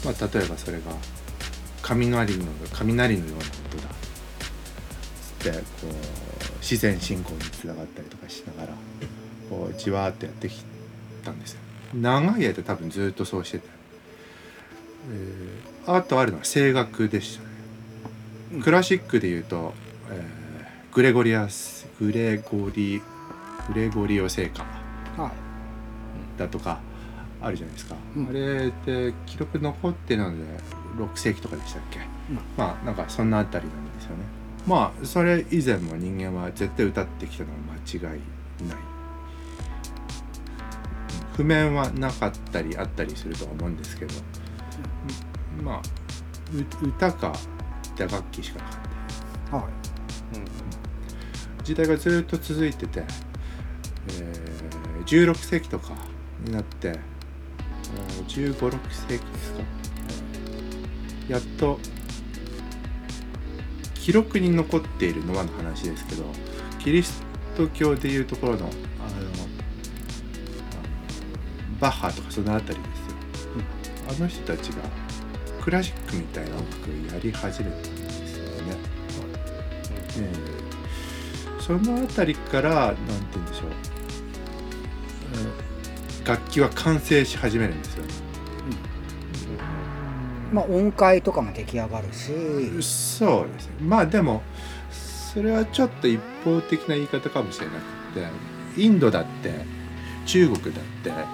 [0.04, 0.12] うん。
[0.12, 0.84] まあ、例えばそれが
[1.82, 3.88] 雷の雷のような音だ。
[5.40, 5.94] つってこう
[6.60, 8.74] 自然信仰につながったりとかしながら
[9.48, 10.62] こうじわーっとやってき
[11.24, 11.60] たんですよ。
[11.94, 13.77] 長い間多分ずっとそうしてて、
[15.10, 17.48] えー、あとあるのは声楽でしたね、
[18.54, 18.62] うん。
[18.62, 19.74] クラシックでいうと、
[20.10, 20.38] えー
[20.98, 23.00] グレゴリアスグレゴリ
[23.68, 24.64] グレゴリオ聖歌
[25.16, 26.38] はい。
[26.38, 26.80] だとか
[27.40, 28.28] あるじゃないですか、うん。
[28.28, 30.44] あれで記録残ってるので
[30.96, 32.02] 6世紀とかでしたっけ、ん。
[32.56, 34.24] まあなんかそんなあたりなんですよね。
[34.66, 37.56] まあそれ以前も人間は絶対歌ってきたのは
[38.00, 38.20] 間違い
[38.68, 38.78] ない。
[41.36, 44.14] 譜面はなかったりあったりするとは思うんですけど、
[45.62, 45.82] まあ
[46.82, 47.32] う歌か
[47.96, 49.66] 打楽器しかなかったはい。
[51.64, 53.04] 時代がずっと続いてて、
[54.20, 54.58] えー
[55.08, 55.94] 16世紀とか
[56.44, 56.98] になって
[58.26, 59.60] 1 5 6世紀ですか。
[61.30, 61.78] やっと
[63.94, 66.24] 記録に残っているのはの話ですけど
[66.78, 67.22] キリス
[67.56, 68.70] ト教でいうところのあの
[71.80, 73.54] バッハとかそのあたりですよ、
[74.10, 74.82] あの人たちが
[75.68, 77.88] クラシックみたいな音楽をやり始めたんで
[78.26, 78.74] すよね。
[80.16, 80.48] えー
[81.60, 83.02] そのあたりからなんて
[83.34, 83.68] 言うんでしょう、う
[86.22, 88.04] ん楽器は完成し始めるんですよ。
[90.54, 92.32] まあ音階とかも出来上がるし。
[92.82, 93.72] そうですね。
[93.82, 94.40] まあでも
[94.90, 97.78] それはちょっと一方的な言い方かもしれなく
[98.14, 98.26] て
[98.80, 99.52] インドだって
[100.24, 101.26] 中国だって、ま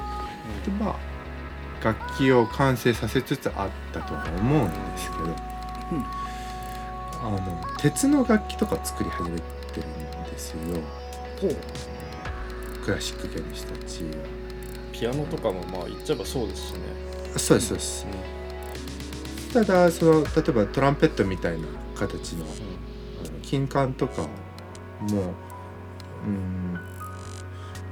[0.91, 0.97] あ
[1.85, 5.25] 楽器を完成させつつあったとは思うんですけど、
[7.23, 9.45] あの鉄の楽器とか作り始めて
[9.81, 10.59] るんですよ
[12.85, 14.11] クラシック系の人たちは。
[14.93, 16.79] ピアノとかもまあ言っちゃえばそうですしね。
[17.37, 18.07] そうですそうです。
[19.53, 22.55] ただその例えばトランペットみたいな形のあの
[23.43, 25.35] 金管とかも
[26.27, 26.79] うん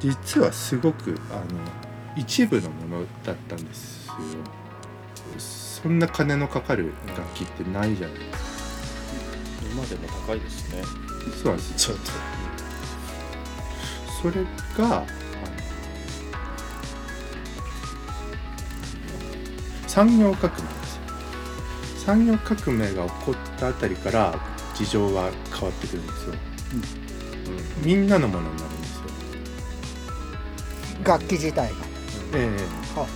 [0.01, 1.61] 実はすごくあの
[2.17, 4.15] 一部のものだったんですよ。
[5.39, 8.39] そんな金のかかる楽器ってないじゃないですか。
[9.73, 10.83] 今でも高いですね。
[11.43, 11.75] そうなんです。
[11.75, 12.11] ちょっと。
[14.23, 14.45] それ
[14.79, 15.07] があの
[19.89, 21.03] 産業革命ですよ
[22.07, 24.39] 産業革命が起こったあたりから
[24.77, 26.35] 事情は変わってくるんですよ、
[27.85, 29.03] みんなのものになるんですよ、
[31.05, 31.75] 楽器自体が
[32.35, 32.47] え
[32.97, 33.07] は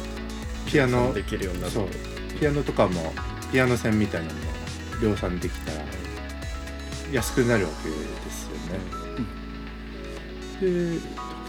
[0.67, 1.13] えピアノ。
[1.15, 1.73] できるようになる。
[1.73, 1.89] とそう。
[2.39, 3.13] ピアノとかも
[3.51, 4.43] ピアノ線みたいなのを
[5.03, 5.85] 量産できたら
[7.13, 7.95] 安くなるわけで
[8.31, 8.79] すよね、
[10.61, 11.01] で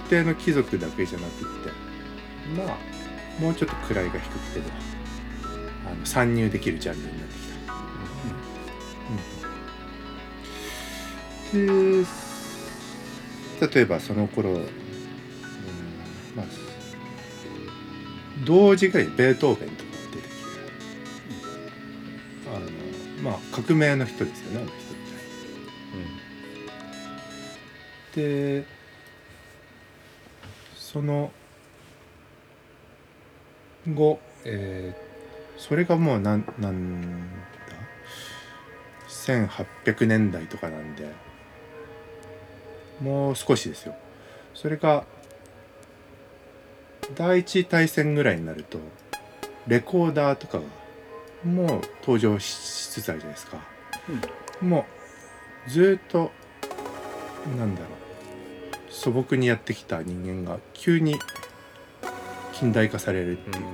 [0.01, 1.71] 特定の貴族だけじゃなくって
[2.55, 2.77] まあ
[3.41, 4.65] もうちょっと位が低くても
[5.89, 7.47] あの参入できるジャンルになってき
[11.51, 12.03] た、うん。
[12.03, 12.07] で
[13.75, 14.61] 例えばその頃、
[18.45, 20.49] 同時ぐらいにベートーベンとかが出てきて、
[22.55, 24.75] あのまあ革命の人ですよねあの人っ
[28.13, 28.61] て。
[28.61, 28.65] で
[30.75, 31.31] その
[33.87, 35.07] 後、えー
[35.57, 37.75] それがもうなんなんだ
[39.09, 41.11] 1800年代とかなんで
[43.01, 43.95] もう少しですよ
[44.53, 45.05] それが
[47.15, 48.79] 第一次大戦ぐらいになると
[49.67, 50.63] レコーダーとかが
[51.43, 52.55] もう登場し
[52.89, 53.57] つつあるじゃないですか、
[54.61, 54.85] も
[55.67, 56.31] うずっと
[57.57, 61.15] なんだろう素朴にやってきた人間が急に
[62.53, 63.65] 近代化されるっていう。
[63.65, 63.69] か、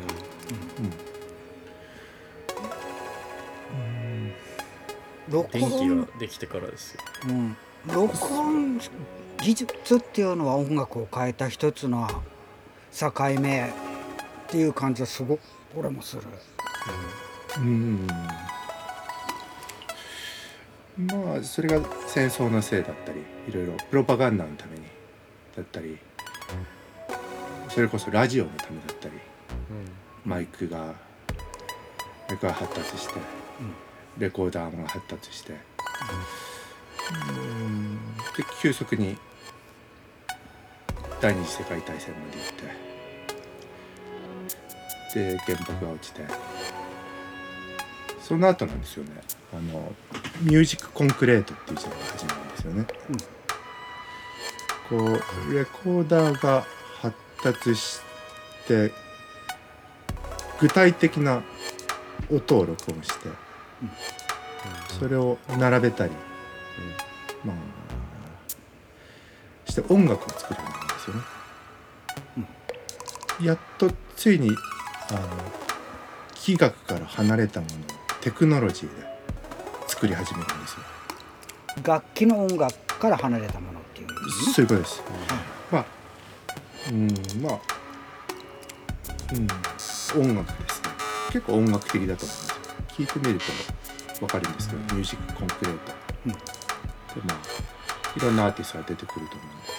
[5.29, 7.01] 録電気音ができてからですよ。
[7.29, 7.57] うん、
[7.87, 8.79] 録音
[9.41, 12.07] 技術っていうのは音楽を変えた一つの
[12.93, 13.71] 境目っ
[14.47, 15.41] ていう感じはすごく
[15.75, 16.23] 俺もする。
[17.57, 18.07] うん。
[20.97, 24.83] まあそれが戦争のせいだったりいろいろプロパガンダのために
[25.55, 25.97] だったり
[27.69, 29.15] それこそラジオのためだったり
[30.23, 30.93] マイクが
[32.29, 33.15] マイクが発達して、
[34.17, 35.55] レコーダーが発達して、う
[37.31, 37.95] ん。
[38.37, 39.17] で急速に
[41.23, 42.53] 第二次世界大戦まで行っ
[45.13, 46.21] てで原爆が落ちて。
[48.21, 49.11] その後なんですよね。
[49.53, 49.93] あの
[50.41, 52.85] ミュージックコンクレートっていう時代が始まるんですよね、
[54.89, 54.97] こ
[55.49, 56.65] うレコーダーが
[57.01, 58.01] 発達し
[58.67, 58.91] て
[60.59, 61.41] 具体的な
[62.29, 63.29] 音を録音して、
[64.99, 66.11] それを並べたり、
[67.45, 67.55] まあ
[69.69, 70.72] して音楽を作るように
[71.03, 71.21] ですよね。
[73.41, 74.49] やっとついに
[75.09, 75.19] あの
[76.35, 77.77] 器楽から離れたものを
[78.21, 79.05] テクノロジーで
[79.87, 80.79] 作り始めるんですよ。
[81.83, 84.13] 楽器の音楽から離れたものっていうね
[84.53, 85.03] そういうことです。
[85.71, 85.85] まあ、
[86.89, 87.07] うん、
[87.41, 87.59] まあ、
[89.33, 90.89] うん、音楽ですね。
[91.31, 92.55] 結構音楽的だと思いますよ。
[92.89, 93.39] 聞いてみる
[94.19, 95.91] とわかるんですけど、ミュージックコンクレート。
[96.27, 96.31] うん
[97.13, 99.72] で、まあ、いろんなアーティストが出てくると思うので、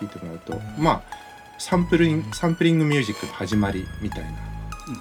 [0.00, 1.02] 聞いてもらうと、まあ、
[1.58, 4.30] サンプリング、サンプリングミュージックの始まりみたいな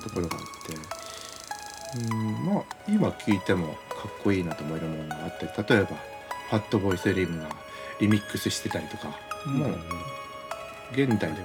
[0.02, 7.50] ところがあって、うん、まあ、今聞いてもかっこいいなと思えるものがあって、例えば、ファットボーイスリムが
[8.00, 9.10] リミックスしてたりとか、
[9.46, 9.78] もう
[10.94, 11.36] 現代と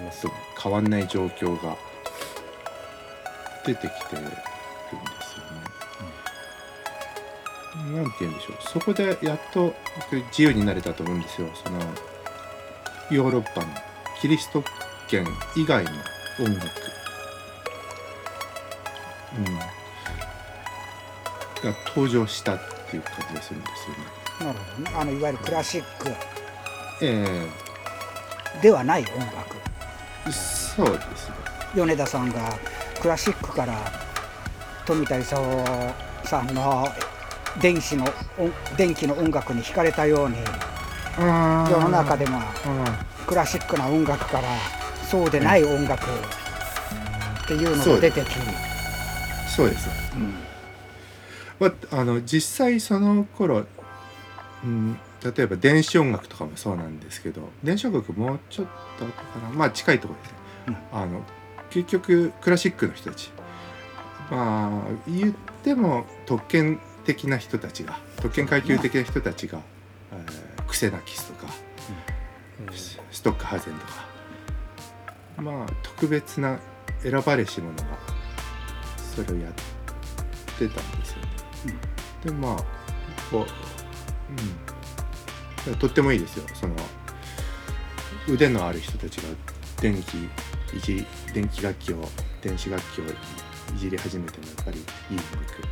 [0.62, 1.76] 変わんない状況が
[3.66, 4.94] 出てきてるんです
[5.38, 5.44] よ
[7.94, 8.00] ね。
[8.02, 8.56] なんて言うんでしょう。
[8.60, 9.74] そこでやっと
[10.10, 11.48] 僕自由になれたと思うんですよ。
[11.54, 11.78] その
[13.10, 13.66] ヨーロッパの
[14.20, 14.62] キリスト
[15.08, 15.90] 圏以外の
[16.38, 16.66] 音楽、
[19.36, 19.44] うん、
[21.70, 24.52] が登場したっていう感じがするんですよね。
[24.52, 24.96] なるほどね。
[24.96, 26.10] あのいわゆるクラシック
[27.02, 27.48] え
[28.62, 29.56] ではない音楽。
[30.26, 30.30] え。
[30.30, 31.34] そうですね。
[31.74, 32.58] 米田さんが
[33.00, 33.74] クラシックから
[34.86, 35.94] 富田勲
[36.24, 36.86] さんの
[37.60, 38.04] 電子の
[38.38, 40.36] 音電気の音楽に惹かれたように
[41.20, 42.38] 世の中でも。
[42.38, 44.48] あクラシックな音楽から
[45.08, 46.04] そうでない音楽。
[46.04, 48.26] っていうのが出てき、
[49.48, 49.88] そうです。
[50.14, 50.34] うん。
[51.58, 53.66] まあ、あの実際その頃、
[54.64, 58.66] うん、例えば電子音楽とかもそうなんですけど電子音楽もうちょっ
[58.98, 59.50] と後かな。
[59.50, 61.22] まあ近いところですね、あの
[61.70, 63.30] 結局クラシックの人たち。
[64.30, 69.60] まあ言っても特権的な人たちが特権階級的な人たちが、
[70.12, 71.52] えークセナキスとか、
[73.10, 74.08] ストックハーゼンとか。
[75.42, 76.58] まあ特別な
[77.02, 77.98] 選ばれし者が
[79.14, 79.52] それをやっ
[80.58, 81.28] てたんですよね。
[82.24, 82.56] でまあ
[83.30, 83.46] こ
[85.66, 86.46] う、うん、とってもいいですよ。
[86.54, 86.74] その
[88.28, 89.28] 腕のある人たちが
[89.80, 90.18] 電気
[90.76, 92.08] いじ電気楽器を
[92.42, 93.02] 電子楽器を
[93.74, 94.84] いじり始めてもやっぱりいい
[95.16, 95.62] 音楽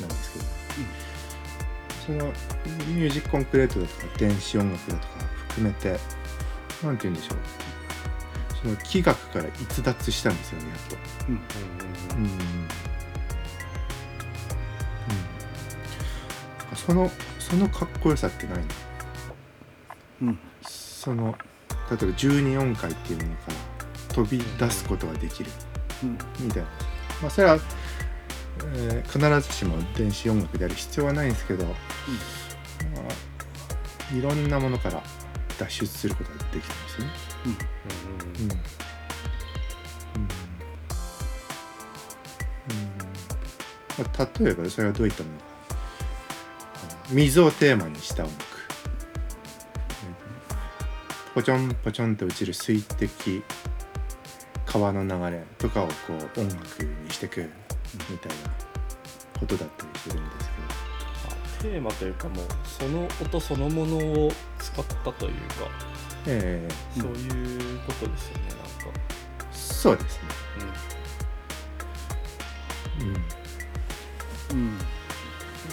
[0.00, 0.44] なんですけど、
[2.04, 5.98] そのミュージックコンクレートだとか電子音楽だとか含めて
[6.82, 7.38] なんて言うんでしょう。
[8.62, 10.96] その器楽から逸脱したんですよねやっと。
[11.28, 12.24] うん。
[12.24, 12.28] う
[16.74, 18.64] ん、そのそのかっこよさってないの
[20.22, 20.38] うん。
[20.62, 21.34] その
[21.90, 25.50] 例えば12音階っていうものから飛び出すことができる
[26.04, 26.18] うん。
[26.40, 26.68] みたいな、
[27.20, 27.58] まあ、それは、
[28.74, 31.72] えー必ずしも電子音楽である必要はないんですけど、ま
[34.10, 35.02] あ、いろんなものから
[35.58, 37.12] 脱出することができるんですよね。
[37.46, 37.52] うん。
[37.52, 38.50] うん。
[38.50, 38.58] うん。
[43.98, 45.44] まあ、例えばそれはどういったものか
[47.10, 48.44] 水をテーマにした音楽
[51.34, 53.42] ポチョンポチョンと落ちる水滴
[54.66, 55.92] 川の流れとかをこ
[56.36, 57.50] う音楽にしてく
[58.10, 58.50] みたいな
[59.40, 60.52] ことだったりするんです
[61.62, 65.92] テーマというかもうその音そのものを使ったというか。
[66.24, 67.00] けど、ええ。
[67.00, 68.66] そういうことですよねなんか、
[69.52, 70.22] そうですね、
[74.52, 74.58] うん。
[74.58, 74.78] うん。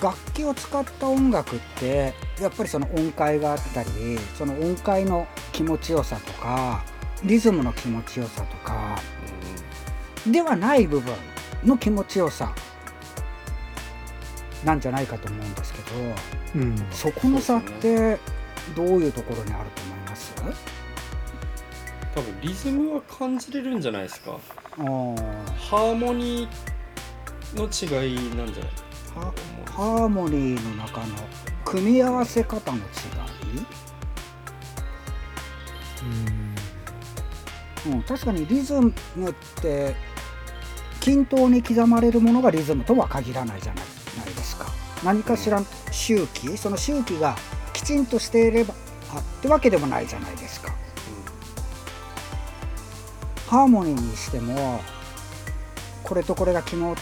[0.02, 3.90] 楽器を使った音楽ってやっぱりその音階があったり
[4.38, 6.84] その音階の気持ちよさとか
[7.24, 8.98] リズムの気持ちよさとか
[10.26, 11.14] ではない部分
[11.64, 12.54] の気持ちよさ
[14.64, 15.86] なんじゃないかと思うんですけど
[16.56, 16.76] うん。
[16.92, 18.20] そこの差って
[18.76, 20.34] どういうところにあると思います？
[22.16, 24.38] 多分リズムは感じれるんじゃないですか。
[24.78, 26.50] ハーモニー
[27.56, 28.74] の違いなんじゃない？
[29.16, 29.34] は
[29.66, 30.70] ハーモニー。
[30.70, 31.16] の中の
[31.66, 32.84] 組み合わせ方の違い、
[37.94, 38.94] うん、確かにリズムっ
[39.62, 39.96] て
[41.00, 43.86] 均等に刻まれるものがリズムとは限らないじゃない
[44.36, 44.68] ですか。
[45.04, 47.36] 何かしら周期その周期が
[47.74, 48.74] きちんとしていれば
[49.14, 50.74] あってわけでもないじゃないですか。
[53.48, 54.82] ハーモニーにしても
[56.04, 56.94] これとこれが決ま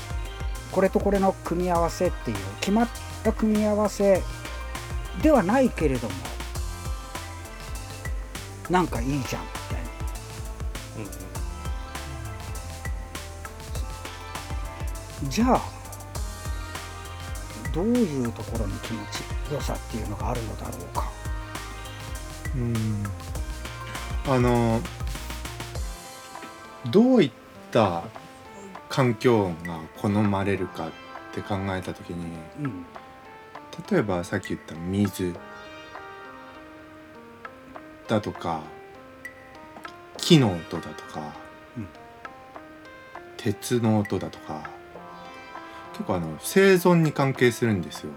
[0.71, 2.87] これとこれの組み合わせっていう決まっ
[3.23, 4.21] た組み合わせ
[5.21, 6.13] ではないけれども
[8.69, 9.56] なんかいいじゃん
[15.23, 15.61] じゃあ
[17.73, 21.11] どういうところに気持ちよさっていうのがあるのだろうか？
[22.55, 23.03] うん
[24.27, 24.81] あの
[26.89, 27.31] どういっ
[27.71, 28.03] た
[28.89, 30.91] 環境が好まれるかっ
[31.33, 32.25] て考えた時に
[32.59, 32.85] うん。
[33.91, 35.35] 例えばさっき言った水
[38.07, 38.61] だとか
[40.17, 41.33] 木の音だとか、
[41.77, 41.87] うん。
[43.35, 44.69] 鉄の音だとか
[45.97, 48.11] 結構あの生存に関係するんですよ。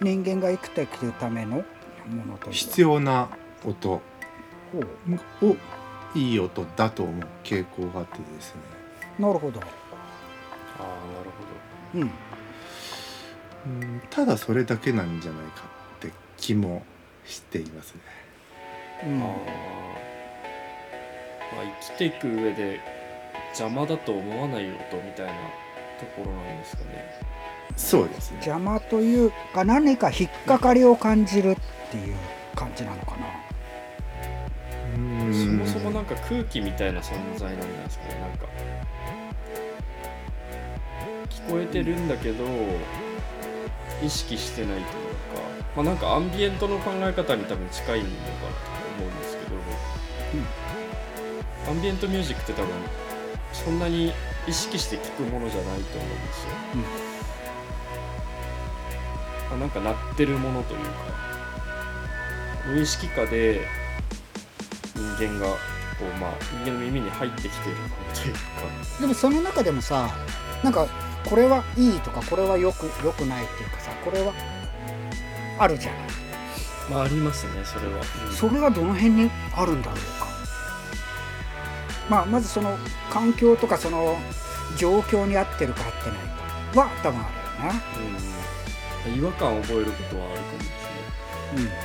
[0.00, 1.64] 人間が生きていくためのも
[2.26, 3.28] のと必要な
[3.64, 3.88] 音。
[3.90, 4.00] ほ
[5.42, 5.50] う。
[5.50, 5.56] を
[6.14, 8.60] いい音だと思う傾向があってですね。
[9.18, 9.58] なるほど。
[9.60, 9.64] あ
[10.78, 10.88] あな
[11.24, 11.30] る
[11.92, 12.00] ほど。
[12.00, 12.10] うん。
[13.82, 14.00] うん。
[14.10, 15.64] ただそれだけなんじゃないか
[15.96, 16.84] って気も
[17.24, 18.00] していますね。
[19.02, 19.10] うん。
[19.10, 19.18] あー。
[19.24, 19.28] ま
[21.62, 22.78] あ生きていく上で
[23.48, 25.32] 邪魔だと思わない音みたいな
[25.98, 27.04] ところなんですかね。
[27.76, 28.36] そうですね。
[28.36, 31.56] 邪魔というか何か引っかかりを感じるっ
[31.90, 32.16] ていう
[32.54, 33.26] 感じなのかな。
[34.96, 35.34] うん。
[35.34, 38.20] そもそもなんか空気みたいな存在なんじゃないですかね。
[38.20, 38.46] なんか
[41.28, 42.44] 聞こえてるんだけど
[44.02, 44.90] 意識してないというか。
[45.76, 48.24] まあなんかアンビエントの考え方に多分近いのかなと
[48.98, 49.56] 思うんですけど、
[51.68, 52.70] アンビエントミュージックって多分
[53.52, 54.12] そんなに
[54.46, 56.50] 意識して聞くものじゃないと思うんですよ、
[59.52, 61.14] あなんか鳴ってるものというか。
[62.66, 63.60] 無意識化で
[64.94, 65.56] 人間がこ
[66.00, 66.32] うまあ
[66.64, 68.40] 人間の耳に入ってきてるものというか。
[69.00, 70.08] でもその中でもさ
[70.62, 70.86] なんか
[71.28, 74.32] これはいいとかこれはよくよくないっていうかさこれは
[75.58, 76.00] あるじゃない
[76.90, 78.32] まあありますねそれは、うん。
[78.32, 80.26] それはどの辺にあるんだろうか
[82.08, 82.76] まあまずその
[83.10, 84.16] 環境とかその
[84.76, 86.18] 状況に合ってるか合ってない
[86.74, 87.24] かは多分あ
[87.96, 88.18] るよね。
[89.06, 90.74] うん、違和感を覚えることはあるかもですね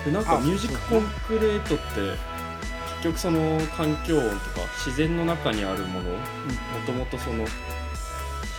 [0.06, 0.14] うん。
[0.14, 1.84] でなんかあミュージックコンクレートって
[3.02, 6.18] 結局その環境音とか自然の中にあるものも
[6.86, 7.46] ともとその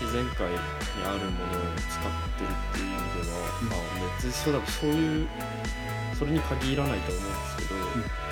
[0.00, 0.56] 自然界に
[1.04, 2.08] あるものを使っ
[2.38, 3.68] てるっていう意味では、うん。
[3.68, 3.78] まあ
[4.16, 5.28] 別にそうだそういう
[6.18, 8.29] それに限らないと思うんですけど、なん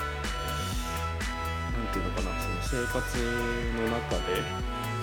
[1.93, 2.99] ていうのかなその生活
[3.77, 4.43] の中で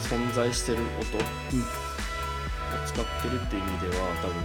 [0.01, 1.21] 存在してる音を
[2.85, 4.43] 使ってるっていう意味では多分な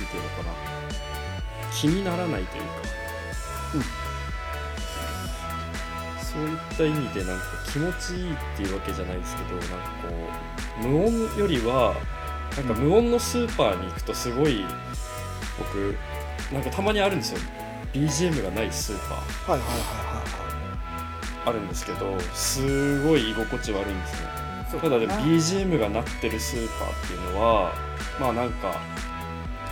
[0.00, 0.74] んていうのかな。
[1.72, 2.68] 気にならないというか、
[6.22, 10.08] そういった意味でなんか気持ちいいっていうわけじゃないですけどなんかこ
[10.82, 11.94] う無音よりは
[12.56, 14.64] なんか無音のスーパーに行くとすごい
[15.58, 15.96] 僕
[16.52, 17.40] なんかたまにあるんですよ。
[17.92, 19.52] BGM がないスーパー。
[19.52, 20.33] はいはいはい。
[21.46, 24.26] あるんですけどすごい居心地悪いんですね。
[24.26, 24.44] はい
[24.80, 27.72] ただで BGM が鳴ってるスーパーっていうのは
[28.18, 28.74] まあなんか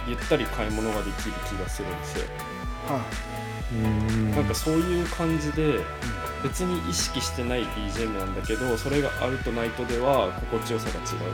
[0.06, 2.26] ゆったり買い物ができる気がするんですよ。
[2.86, 3.00] はい
[3.74, 4.30] うん。
[4.30, 5.80] なんかそういう感じで
[6.44, 11.28] 別に意識してない BGM なんだけどそれがあるとないとでは心地よさが違うという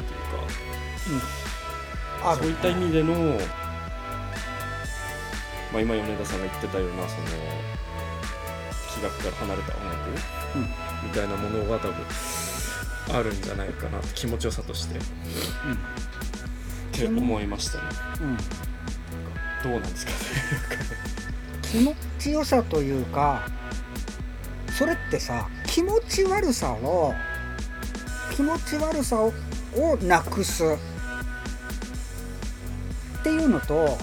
[2.24, 2.30] か。
[2.30, 3.14] あそういった意味での、
[5.72, 7.26] まあ、今米田さんが言ってたようなその
[8.99, 10.11] 気学から離れた音楽、
[10.57, 10.63] うん。
[11.09, 11.95] みたいなものが多分
[13.17, 14.01] あるんじゃないかな。
[14.15, 14.99] 気持ちよさとして。
[14.99, 15.01] っ
[16.93, 17.85] て思いましたね。
[18.21, 18.37] うん。
[19.63, 20.19] どうなんですかね。
[21.71, 23.43] 気持ちよさというか
[24.79, 27.15] それってさ気持ち悪さを
[28.35, 29.35] 気持ち悪さを
[29.77, 30.69] をなくすっ
[33.23, 33.99] ていうのと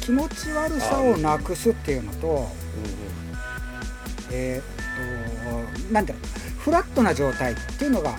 [0.00, 2.48] 気持ち悪さをなくすっていうのと
[4.32, 6.22] えーっとなんだろう
[6.60, 8.12] フラットな状態っていうのが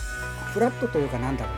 [0.53, 1.51] フラットというかなんだろ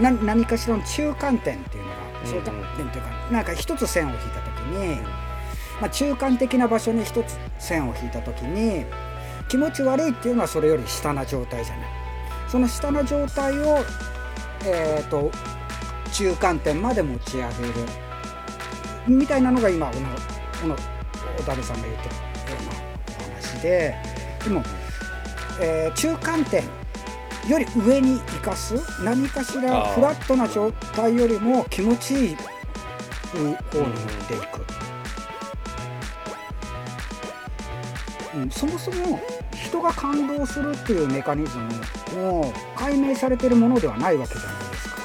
[0.00, 5.00] なな何かしらの中間点っていうのが中間点というかなんか一つ線を引いた時に、
[5.80, 8.86] まあ、中間的な場所に一つ線を引いた時に
[9.48, 11.86] 気持ち悪いっていうのはそれより下な状態じゃない。
[12.48, 13.78] その下の状態を、
[14.64, 15.30] えー、と
[16.12, 17.52] 中間点まで持ち上げる。
[19.08, 20.08] みたいなのが今小野
[20.62, 20.76] 小野
[21.38, 22.31] 小樽さんが言ってる
[23.62, 23.94] で
[24.44, 24.62] でも、
[25.60, 26.64] えー中間点
[27.48, 33.56] より上に生かす何かしらフラットな状態よりも気持ちいい方に持っ
[34.28, 34.64] ていく、
[38.36, 39.20] うん、そもそも
[39.54, 41.68] 人が感動するっていうメカニズム
[42.22, 44.96] も解明されてるものではないわけじゃないですか。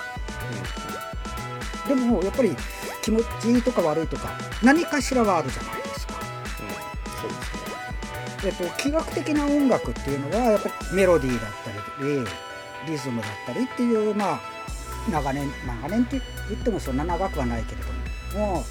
[1.88, 2.56] でもやっぱり
[3.02, 4.30] 気持ちいいとか悪いとか
[4.62, 5.87] 何かしらはあるじゃない
[8.48, 12.24] えっと、気学的な音楽っていうのはやっぱりメロディーだったり
[12.90, 14.40] リズムだったりっていうまあ
[15.12, 18.64] 長年長年って言ってもそんな長くはないけれどももう、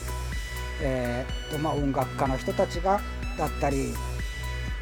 [0.81, 3.03] えーとまあ、音楽家の人たちが
[3.37, 3.93] だったり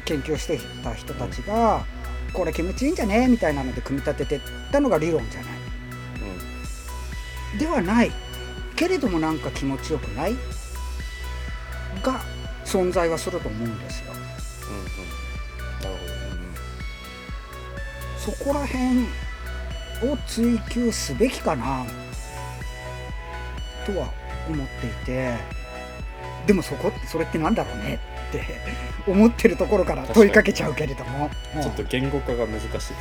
[0.05, 1.83] 研究してた人たちが
[2.31, 4.39] これ気持ちいいんじゃねみたいなので組み立ててっ
[4.71, 5.49] たのが理論じゃない。
[7.59, 8.11] ではない
[8.77, 10.35] けれどもなんか気持ちよくない
[12.01, 12.21] が
[12.65, 14.24] 存在はすると思うんですよ。
[14.69, 14.85] うんうん
[15.81, 16.05] なるほ
[18.29, 19.05] ど、そこら辺
[20.11, 21.85] を追求すべきかな。
[23.85, 24.11] とは
[24.49, 25.35] 思っていて。
[26.47, 27.99] でもそこそれってなんだろうね
[28.29, 28.43] って。
[29.07, 31.29] 思ってるところから問いかけちゃうけれども。
[31.55, 31.61] うん。
[31.61, 32.89] ちょっと言語化が難しいです。
[32.89, 32.95] ね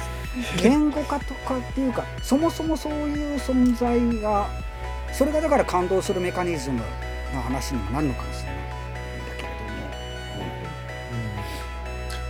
[0.62, 4.48] 言語化とかっていうかそもそもそういう存在が
[5.12, 6.80] それがだから感動するメカニズム
[7.34, 8.33] の話にもなるのかも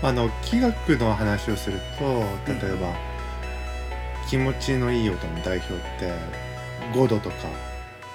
[0.05, 2.05] あの気学の話をすると
[2.47, 2.93] 例えば、
[4.29, 6.13] 気持ちのいい音の代表って
[6.93, 7.37] 5度とか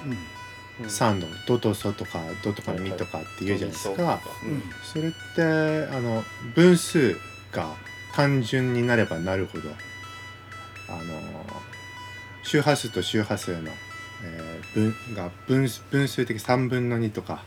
[0.05, 0.85] うん。
[0.85, 4.63] 3度ドとソとかドとかミとかって言うじゃないですか、うんうん。
[4.83, 5.41] それって
[5.91, 6.23] あの
[6.53, 7.17] 分数
[7.51, 7.73] が
[8.13, 9.69] 単純になればなるほど
[10.87, 11.19] あの
[12.43, 13.71] 周波数と周波数の、
[14.23, 17.43] えー分が分分数的3分の2とか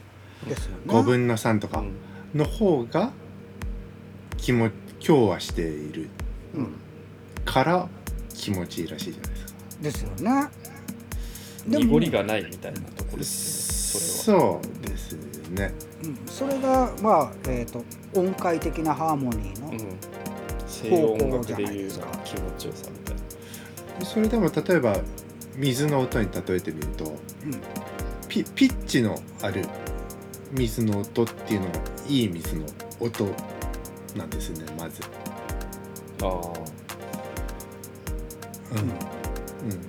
[0.48, 0.76] ですよね。
[0.86, 1.94] 5分の3とかうん。
[2.34, 3.12] の方が
[4.42, 6.08] 気も強和している。
[6.54, 6.74] うん。
[7.44, 7.88] から
[8.34, 9.52] 気持ちいいらしいじゃないですか。
[9.82, 10.48] ですよね。
[11.68, 14.42] でも濁りがないみたいなところですねそれは。
[14.42, 15.12] そうです
[15.50, 15.72] ね。
[16.02, 16.18] うん。
[16.26, 17.84] それがまあ、えー、と
[18.14, 19.78] 音階的なハーモニーの、うん。
[20.66, 22.06] 西洋音楽でいう方向じゃないですか。
[22.24, 23.16] 気持ちよさみたい
[24.00, 24.04] な。
[24.04, 24.96] それでも例えば
[25.54, 27.60] 水の音に例えてみるとうん。
[28.28, 29.64] ピピッチのある
[30.50, 31.72] 水の音っていうのが
[32.08, 32.66] いい水の
[32.98, 33.26] 音
[34.16, 35.02] なんですねまず。
[36.22, 36.30] ああ。
[38.72, 38.78] うん。
[38.78, 39.80] うん、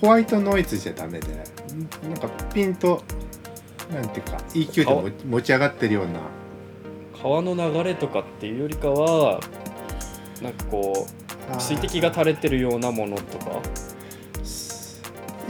[0.00, 1.44] ホワイトノイズじゃダメで。
[2.08, 3.02] なんかピンと
[3.92, 6.20] なんていうか EQ でも持ち上がってるような。
[7.20, 9.40] 川の流れとかっていうよりかは
[10.42, 11.06] なんかこ
[11.56, 13.62] う水滴が垂れてるようなものとか？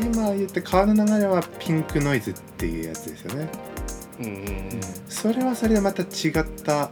[0.00, 3.48] 今言って川の流れはピンクノイズっていうやつですよね。
[4.20, 4.32] うんうん。
[4.32, 4.80] うん。
[5.08, 6.90] それはそれでまた違った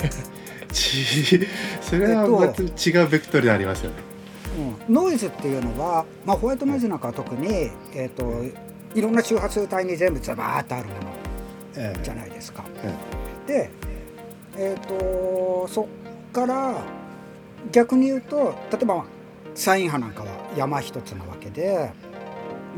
[0.72, 1.46] ち
[1.80, 3.96] それはまた違うベクトルでありますよね。
[4.88, 4.94] うん。
[4.94, 8.44] ノイズっていうのは、まあ、ホワイトノイズなんかは特に、えー、と
[8.94, 11.00] いろんな周波数帯に全部ザバーッとあるもの。
[11.76, 12.02] ええ。
[12.02, 12.64] じゃないですか。
[12.82, 12.94] え
[13.46, 13.70] で、
[14.56, 16.82] えー、とそっから
[17.72, 19.04] 逆に言うと例えば
[19.54, 21.92] サイン波なんかは山一つなわけで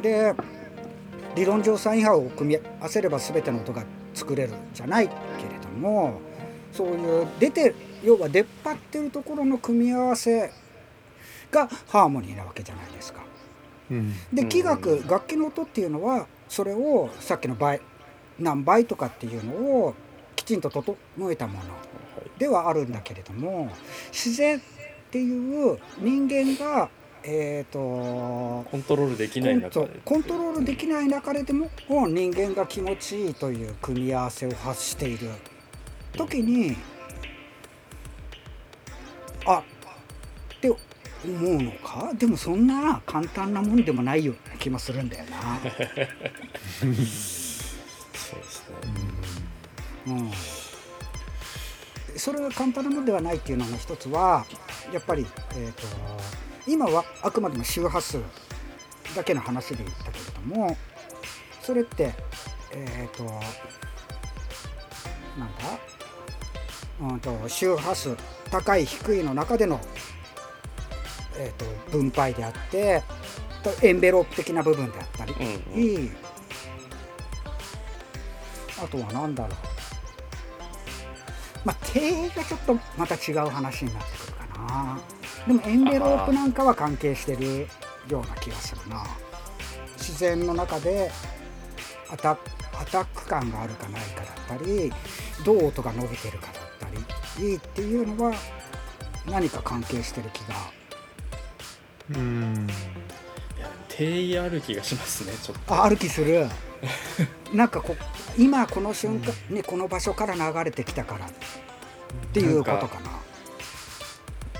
[0.02, 0.34] で
[1.34, 3.84] 理論上サイン波を組み合わせれば全ての音が
[4.14, 5.18] 作れるじゃないけれ
[5.62, 6.20] ども
[6.72, 10.52] そういう出て要は出っ張ってるところの組み合わせ
[11.50, 13.22] がハーモニーなわけじゃないですか。
[13.90, 14.12] うん。
[14.32, 14.48] でうん。
[14.48, 17.80] 器楽楽器の音っていうのはそれをさっきの倍
[18.38, 19.94] 何倍とかっていうのを
[20.36, 20.96] きちんと整
[21.30, 21.64] えたもの
[22.38, 23.70] ではあるんだけれども
[24.10, 24.60] 自然っ
[25.10, 26.88] ていう人間が
[27.24, 35.28] えー、とコントロールできない中でコントロールできない中でも人間が気持ちいいという組み合わせを発している
[36.14, 36.76] 時に
[39.46, 39.62] あっ
[40.60, 40.78] て思
[41.24, 42.12] うのか？
[42.14, 45.60] でもそんな簡単なもんでもないような気もするんだよな。
[45.60, 47.78] そうです
[48.70, 48.76] ね。
[50.06, 50.30] うん。
[52.16, 54.44] それが簡単なものではないっていうのの一つは
[54.92, 55.82] やっぱり、えー、と
[56.66, 58.18] 今はあくまでも周波数
[59.16, 60.76] だけの話で言ったけれども
[61.62, 62.12] それって
[62.72, 63.40] えっ、となんだ、
[67.00, 68.16] うん、と周波数
[68.50, 69.80] 高い低いの中での、
[71.36, 73.02] えー、と分配であって
[73.62, 75.34] とエンベロープ的な部分であったり、
[75.74, 76.16] うんうん。
[78.82, 79.56] あとは何だろう。
[81.64, 85.00] まあ定がちょっとまた違う話になってくるかな。
[85.46, 87.68] でもエンベロープなんかは関係してる
[88.08, 89.04] ような気がするな。
[89.96, 91.10] 自然の中で
[92.10, 94.92] アタアタック感があるかないかだったり
[95.44, 96.88] どう音が伸びてるかだっ
[97.36, 98.34] たりいいっていうのは
[99.26, 100.54] 何か関係してる気が。
[102.16, 102.66] うん。
[103.56, 105.74] いや定義ある気がしますねちょっと。
[105.74, 106.48] あ歩きする。
[107.54, 107.96] なんかこ
[108.36, 111.28] 今この瞬間にこの場所から流れてきたからっ
[112.32, 113.22] ていうことかな。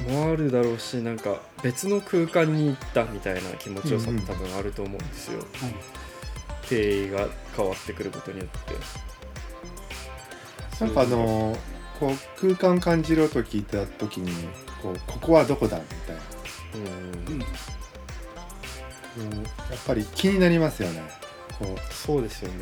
[0.03, 5.45] もあるだろうしなんか別の空間に行ったみたいな気持ちよさって多分あると思うんですよ、
[6.69, 8.75] 定義が変わってくることによって。
[10.85, 11.57] なんかあの
[12.03, 14.33] こう空間感じろと聞いた時に
[14.83, 16.23] こうここはどこだみたいな、
[17.29, 17.43] うん
[19.29, 19.47] うん、や
[19.77, 21.01] っぱり気になりますよね。
[21.61, 21.95] こう。
[21.95, 22.55] そうですよね、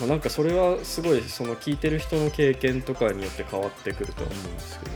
[0.00, 4.92] まあ、なんかそれはすごいその聞いてる人の経験とかによって変わってくるとは思うんですけど、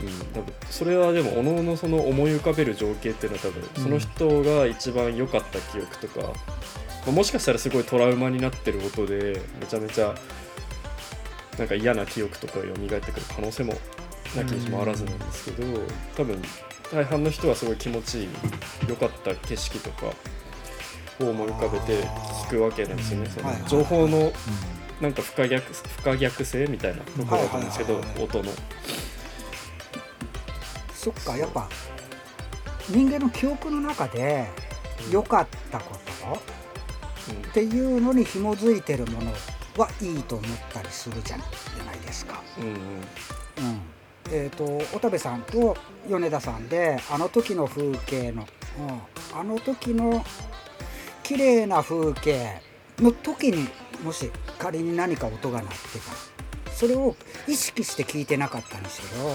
[0.00, 6.32] うん、多分それはでもおのおのその思い浮かべる情景っていうのは多分その人が一番良かった記憶とか、ま
[7.06, 10.12] あもしかしたらすごいトラウマになってる音でめちゃめちゃ
[11.58, 13.74] なんか嫌な記憶とかが蘇ってくる可能性も
[14.36, 15.80] なきにしもあらずなんですけど
[16.16, 16.42] 多分
[16.92, 18.28] 大半の人はすごい気持ちいい
[18.88, 20.06] 良かった景色とか
[21.20, 22.06] を思い浮かべて
[22.46, 23.30] 聞くわけなんですよね。
[23.30, 24.32] その情報の
[25.00, 28.52] なんか不可逆不可逆性みたいなところだと思うんですけど、音の。
[30.94, 31.68] そっかやっぱ
[32.88, 34.46] 人間の記憶の中で
[35.10, 35.96] 良かったこ
[37.24, 39.32] とっていうのに紐づいてるもの
[39.76, 40.20] はい。
[40.20, 40.22] い。
[40.22, 41.46] と思ったりするじゃない。
[42.06, 42.42] ですか。
[42.58, 42.76] うんうんうん
[44.30, 45.76] えー、と小田部さんと
[46.08, 50.24] 米田さんであの時の風景の、うんあの時の
[51.22, 52.60] 綺麗な風景
[52.98, 53.68] の時に
[54.02, 55.98] もし仮に何か音が鳴って
[56.66, 57.14] たそれを
[57.46, 58.26] 意識して聞い。
[58.26, 59.30] てなかったんですけど、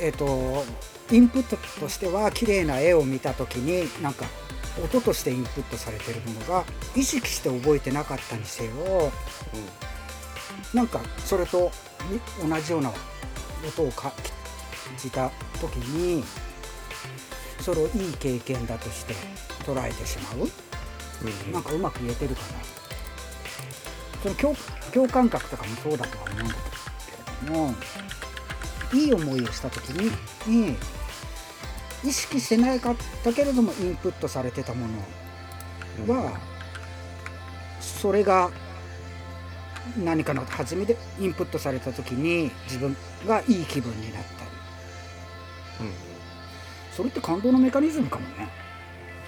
[0.00, 0.64] えー、と
[1.14, 4.24] インプットとしては綺麗な絵を見た時になんか
[4.82, 6.64] 音としてインプットされてるものが
[6.96, 8.70] 意識して覚えてなかったにせよ
[10.72, 11.70] なんかそれと
[12.10, 12.92] み同じような
[13.66, 14.12] 音を感
[14.98, 15.30] じた
[15.60, 16.24] 時に
[17.60, 19.14] それをいい経験だとして
[19.64, 20.48] 捉えてしまう。
[21.22, 22.48] うんなんかうまく言えてるかな。
[24.22, 24.56] その共
[24.92, 26.54] 共感覚とかもそうだとは思うんだ
[27.42, 27.74] けれども
[28.92, 30.10] いい思いをした時に
[30.46, 30.76] に
[32.04, 34.86] 意識してなかったけれどもインプットされてたも
[36.06, 36.38] のは
[37.80, 38.50] それが
[40.02, 44.50] 何かの弾みでインプットされた時に自分がいい気分になったり。
[46.96, 48.48] それって感動のメカニズムかもね。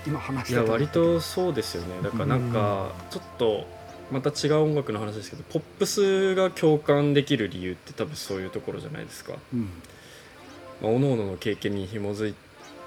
[0.06, 2.00] 今話しいやてた割とそうですよね。
[2.02, 3.66] だからなんかちょっと
[4.12, 9.62] また違う音楽の話ですけどポップスが共感できる理由って多分そういうところじゃないですか、うん。
[10.80, 12.34] まあ、各々の経験に紐づい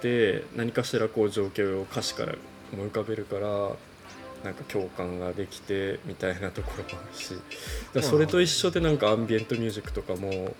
[0.02, 2.36] て何かしらこう情景を歌詞から
[2.74, 3.72] 思い浮かべるから
[4.44, 7.34] なんか共感ができてみたいなところもあるし。
[7.94, 10.56] だそれと一緒でなんかアンビエントミュージックとかも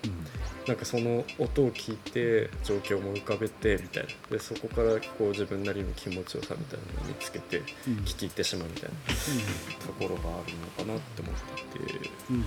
[0.66, 4.36] なんかその音を聞いて情景を思い浮かべてみたいな。
[4.36, 7.64] でそこからこう自分なりの気持ちよさみたいなのを見つけてうん。
[8.04, 12.10] 聞き入ってしまうみたいなところがあるのかなって思ってて。
[12.30, 12.44] うん。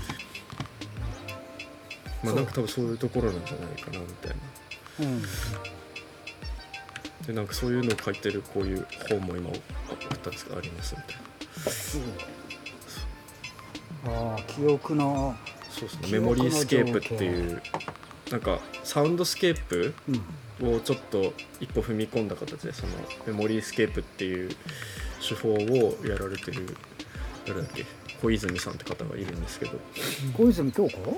[2.23, 4.35] まあなんか多分そういうところなんじゃないかなみたいな。
[4.99, 5.23] うん
[7.27, 9.59] でなんかそういうのを書いてるこういう本も今送っ
[10.21, 11.15] たんですがありますみたい
[14.15, 14.31] な。
[14.33, 15.35] ああ記憶の、
[15.69, 17.61] そうですねメモリースケープっていう
[18.31, 20.21] なんかサウンドスケープうん。
[20.61, 22.93] をちょっと一歩踏み込んだ形でその
[23.25, 24.49] メモリースケープっていう
[25.19, 26.77] 手法をやられてる
[27.47, 27.85] 誰だっけ？
[28.21, 29.79] 小泉さんって方がいるんですけど。
[30.37, 30.91] 小泉京子？
[30.91, 31.17] こ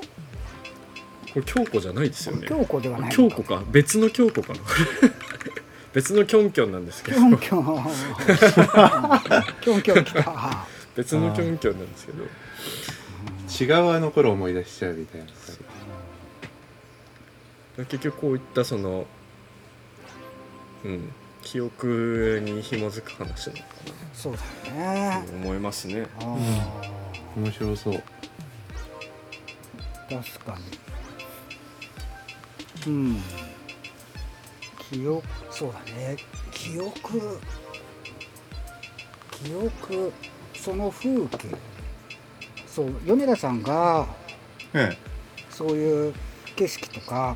[1.35, 2.47] れ京子じゃないですよね。
[2.47, 3.61] 京子ではない京子か。
[3.71, 4.59] 別の京子かな
[5.95, 7.17] 別のキョンキョンなんですけど。
[7.17, 7.63] キョンキョン。
[9.61, 10.67] キョンキョン来た。
[10.93, 12.25] 別のキョンキョンなんですけど。
[13.77, 15.27] 違うあの頃思い出しちゃうみたいな。
[17.85, 19.05] 結局こういったその
[20.83, 21.13] うん。
[21.43, 23.65] 記憶に紐づく話なのか
[24.13, 25.27] そうだなね。
[25.27, 26.07] と思いますね。
[26.19, 26.25] あ
[27.37, 27.93] 面白そう。
[27.93, 28.01] ー
[30.09, 30.57] 確か
[32.85, 32.91] に。
[32.91, 33.21] うん
[34.95, 36.15] 記憶そうだね。
[36.51, 37.39] 記憶。
[39.43, 40.13] 記憶。
[40.53, 41.49] その風景。
[42.65, 44.05] そう米田さんが
[44.73, 44.97] え
[45.49, 46.13] そういう
[46.55, 47.35] 景色とか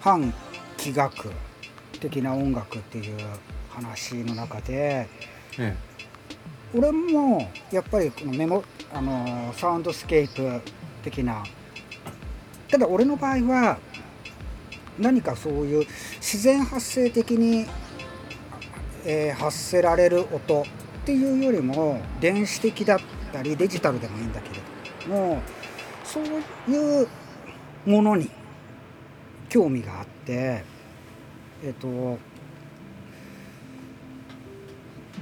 [0.00, 0.32] 反
[0.76, 1.30] 気学
[2.00, 3.18] 的な音楽っていう
[3.70, 5.06] 話の中で
[5.58, 5.76] ええ。
[6.74, 8.62] 俺もやっぱりこのメモ
[8.92, 10.70] あのサウンドスケープ
[11.02, 11.44] 的な
[12.70, 13.78] ただ俺の場合は
[14.98, 17.66] 何かそういう自然発生的に、
[19.04, 20.64] えー発せられる音っ
[21.04, 23.00] ていうよりも電子的だっ
[23.32, 24.60] たりデジタルでもいいんだけれ
[25.06, 25.42] ども
[26.04, 26.24] そう
[26.70, 27.08] いう
[27.84, 28.30] ものに
[29.48, 30.64] 興味があって
[31.62, 32.18] えっ、と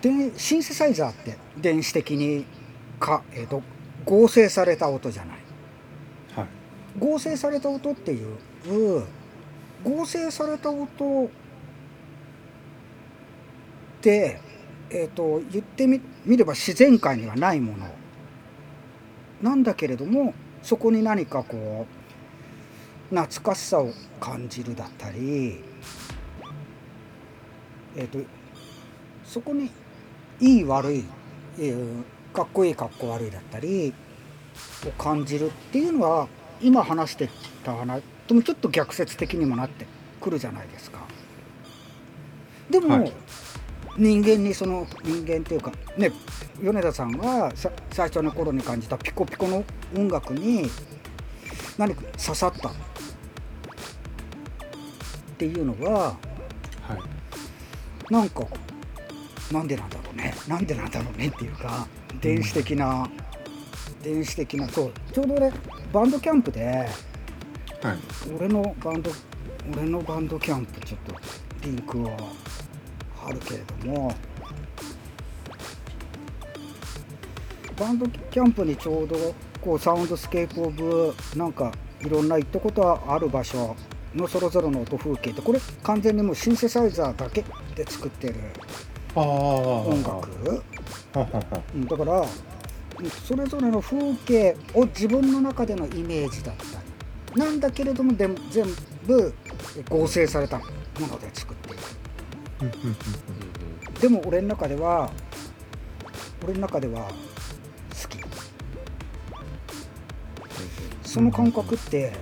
[0.00, 2.44] でシンセサイザーって電子的に
[2.98, 3.62] か、えー、と
[4.04, 5.36] 合成された音じゃない。
[6.34, 6.46] はい。
[6.98, 8.36] 合成された音っていう
[9.84, 11.28] 合成された音っ
[14.00, 14.40] て、
[14.90, 17.86] えー、と言ってみみれば自然界にはないもの。
[19.42, 21.86] なんだけれどもそこに何かこ
[23.10, 25.60] う懐かしさを感じるだったり、
[27.96, 28.18] えー、と
[29.24, 29.70] そこに
[30.40, 31.04] いい悪い、
[31.58, 32.02] えー
[32.32, 33.92] かっこいいかっこ悪いだったり
[34.86, 36.28] を感じるっていうのは
[36.62, 37.28] 今話して
[37.62, 39.86] た話ともちょっと逆説的にもなって
[40.20, 41.00] くるじゃないですか。
[42.70, 43.12] でも、はい。
[43.98, 46.10] 人間にその人間っていうかね
[46.62, 50.70] 米田さんがさ最初の頃に感じたピコピコの音楽に
[51.76, 52.72] 何か刺さったっ
[55.36, 56.16] ていうのはは
[58.08, 58.12] い。
[58.12, 58.46] なんか
[59.52, 61.86] なんでなんだろうねなんでなんだろうねっていうか
[62.20, 63.10] 電子的な、
[64.02, 65.52] 電子的なそうちょうど俺
[65.92, 66.88] バンドキャンプで
[67.82, 67.98] はい
[68.36, 69.10] 俺のバンド
[69.72, 71.14] 俺のバンドキャンプちょっと
[71.62, 72.16] リンクを
[73.16, 74.14] 貼るけれども。
[77.78, 83.74] バンドキャンプにちょうどこうサウンドスケープオブなんかいろんな行ったことはある場所
[84.14, 87.44] のそれぞれの音風景ってこれ完全にもうシンセサイザーだけ
[87.74, 88.34] で作ってる
[89.16, 90.62] 音楽？
[91.12, 92.24] だから
[93.26, 96.62] それぞれの風景を自分の中でのイメージだった。
[96.78, 96.91] り
[97.36, 98.66] なんだけれどもでも全
[99.06, 99.34] 部
[99.88, 100.64] 合成されたも
[101.00, 101.80] ので作っている。
[104.00, 105.10] でも俺の中では
[106.44, 108.18] 俺の中では好き。
[111.02, 112.12] その感覚って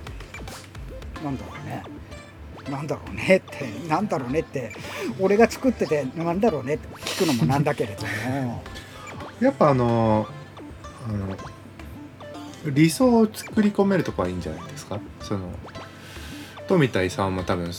[1.23, 1.83] なんだろうね。
[2.69, 4.71] なんだろうねってなんだろうねって
[5.19, 8.63] 俺が作っててなんだろうねって聞くのもなんだけれども。
[9.41, 10.27] やっぱあの
[11.07, 11.35] あの
[12.65, 14.99] 理想を作り込めるとこはいいんじゃないですか？
[15.21, 15.49] その
[16.67, 17.71] 富田勲も多分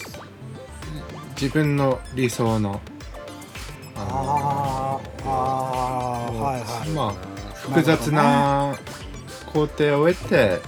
[1.41, 2.81] 自分の理想の
[3.95, 6.89] あーあーはいはい。
[6.91, 7.13] まあ
[7.55, 8.77] 複雑な
[9.53, 10.61] 工程を経て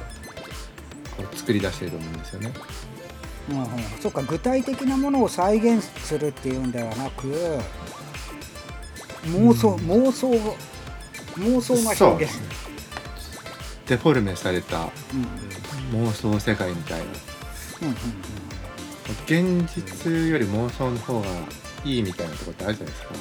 [1.17, 2.53] こう作り出してると思うんですよね。
[3.51, 3.67] うんうん、
[4.01, 7.59] そうか具体的なものを再現するっていうんではなく
[9.27, 9.79] 妄想、うん。
[9.81, 10.31] 妄想
[11.37, 12.33] 妄想が表現
[13.87, 16.09] デフォルメされたうんうん。
[16.09, 17.05] 妄想世界みたいな。
[17.83, 17.95] うんうん
[19.27, 21.27] 現実より妄想の方が
[21.85, 23.15] いいみたいなところってあるじゃないですか。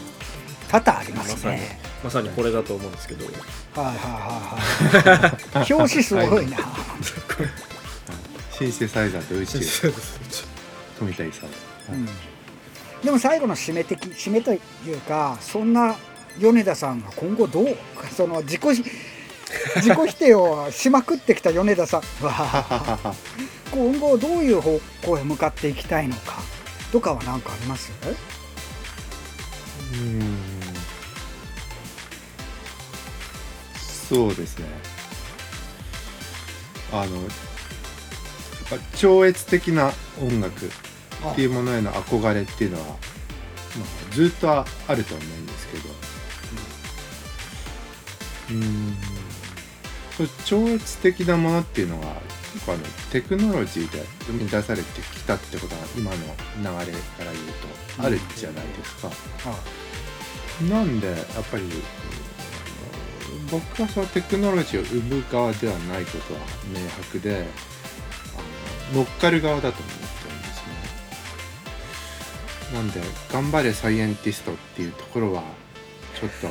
[0.69, 1.57] 多々ありまますさに。
[1.57, 3.26] ねまさにこれだと思うんですけど。
[3.26, 5.73] はいはいはいはい。
[5.73, 6.57] 表紙すごいな、
[8.52, 9.60] シンセサイザーと宇宙
[10.99, 11.48] 富田勲。
[11.90, 12.06] うん、
[13.03, 14.60] でも最後の締め的締めとい。
[14.88, 15.95] うかそんな
[16.40, 17.77] 米田さんが今後どう
[18.10, 18.61] その自己
[19.75, 22.01] 自己否定をしまくってきた米田さん。
[22.21, 23.15] は
[23.71, 26.41] 今後どういう方向へ向かっていきたいのか。
[26.91, 27.91] とかは何かあります？
[29.93, 30.38] うん。
[34.09, 34.65] そうですね。
[36.91, 37.23] あのやっ
[38.69, 40.69] ぱ超越的な音楽っ
[41.35, 44.65] ていうものへの憧れっていうのは、まあ、ずっとあ
[44.95, 45.89] ると思うんですけど。
[48.51, 48.97] うん
[50.28, 52.08] そう超越的なものっていうのが
[52.54, 57.36] 結構あのテクノロジーで生み出されてきたってことが今の流れから言う
[57.98, 59.10] とあるじゃないですか。
[60.70, 61.18] なんでやっ
[61.50, 61.72] ぱりうん
[63.48, 66.40] 僕はそのテクノロジーを生む側ではないことは
[66.72, 67.45] 明白で
[68.94, 70.64] あの乗っかる側だと思ってるんです
[72.72, 72.78] ね。
[72.78, 73.02] なんで
[73.32, 75.44] 頑張れサイエンティストっていうところは
[76.20, 76.48] ちょっと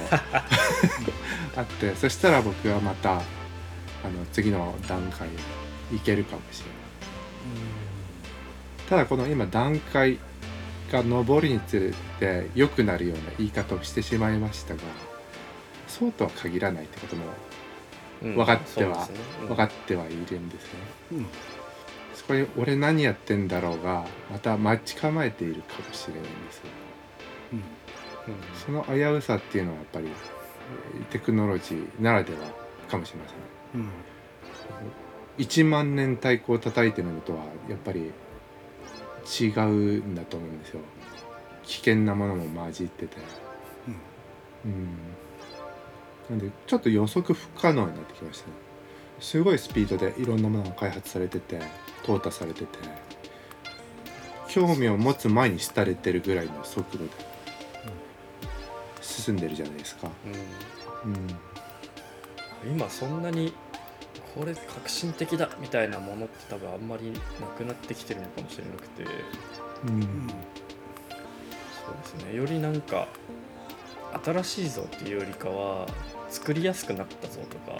[1.60, 3.22] あってそしたら僕はまた
[4.04, 5.28] あの次の段階
[5.94, 6.74] いけるかもしれない。
[8.88, 10.18] ただこの今段階
[10.90, 11.92] が上りにつれ
[12.42, 14.80] て良くなるような言い方をしてしまいましたが
[15.88, 17.24] そうとは限らないってことも
[18.22, 20.78] うん分かってはそうですねうん分かってはいるんですね。
[21.12, 21.26] うん
[22.14, 26.64] そこに俺何やってんだろうがまた待ち構えているかもしれないんですよ。
[27.54, 27.62] うん
[28.64, 30.06] その危うさっていうのはやっぱり
[30.94, 32.38] えーテクノロジーならでは
[32.90, 33.38] かもしれません。
[33.74, 33.88] うん。
[35.38, 38.12] 1万年太鼓を叩いてるのとはやっぱり
[39.40, 39.70] 違う
[40.02, 40.80] んだと思うんですよ。
[41.64, 43.16] 危険なものも混じってて。
[44.64, 44.88] うん。
[46.30, 48.52] なんでちょっと予測不可能になってきましたね。
[49.20, 51.60] すごいスピードでいろんなものが開発されてて
[52.04, 53.12] 淘汰されてて。
[54.48, 57.10] 興味を持つ前に廃れてるぐらいの速度で
[59.00, 60.10] 進んでるじゃないですか。
[61.06, 61.12] うん。
[61.14, 61.51] うん
[62.64, 63.52] 今そんなに
[64.34, 69.02] これ革新的だみたいなものって多分あんまりなくなってきてるのかもしれなくて。
[69.02, 70.28] うん。
[71.84, 72.36] そうですね。
[72.36, 73.08] よりなんか
[74.24, 75.86] 新しいぞっていうよりかは
[76.28, 77.78] 作りやすくなったぞとか。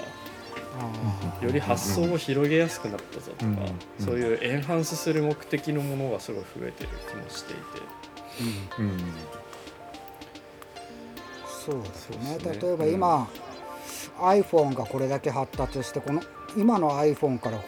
[0.75, 3.57] あより発想を広げやすくなったぞとか、うん
[4.05, 7.63] そういうエンハンスする目的のものがすごい増えてる気もしていて。
[8.79, 8.87] ーうん。
[8.87, 8.99] うん。
[11.47, 12.17] そうですね。
[12.23, 12.69] そうですね。
[12.69, 13.29] 例えば今、
[14.23, 16.23] iPhone がこれだけ発達してこの
[16.57, 17.61] 今の iPhone から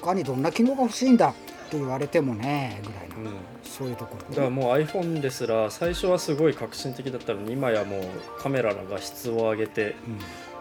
[0.00, 1.34] 他にどんな機能が欲しいんだっ
[1.70, 3.36] て言われてもねぐらいな、うん。
[3.64, 8.02] そういうところだからもう iPhone ですら最初はすごい革新的だったのに今やもう
[8.40, 9.94] カメラの画質を上げて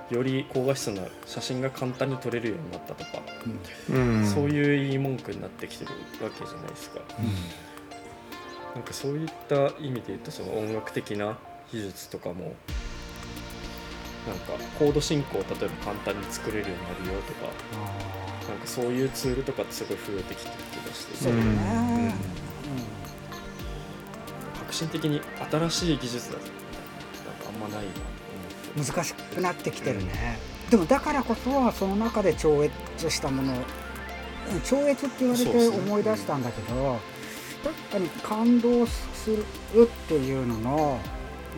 [0.10, 3.22] より高画質な写真が簡単に撮れるようになったとか、
[3.92, 4.26] うん。
[4.26, 5.92] そういう言い文句になってきてる
[6.24, 7.02] わけじゃないですか。
[8.76, 11.38] なんかそういった意味で言うとその音楽的な
[11.72, 12.54] 技術とかも
[14.28, 21.56] なんかコード進行を例えば簡単に作れるようになるよとかあなんかそういうツールとかってすごい増えてきてる気がしてそうだうん。
[22.08, 22.16] ね、
[24.60, 25.22] 革新的に
[25.52, 26.56] 新しい技術だななんか
[27.48, 27.86] あんまない
[28.78, 30.38] な難しくなってきてるね、
[30.70, 32.72] でもだからこそその中で超越
[33.10, 37.00] したものうん超越って言われて思い出したんだけど、
[37.64, 39.44] 確かに感動する
[39.84, 41.00] っていうのの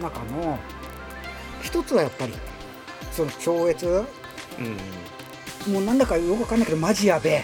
[0.01, 0.57] 中の
[1.61, 2.33] 一つはやっぱり
[3.11, 3.87] その超越？
[3.87, 3.91] う
[4.61, 4.65] ん。
[4.65, 4.77] うん
[5.67, 7.43] もうなんだかよくわかんないけどマジやべえ。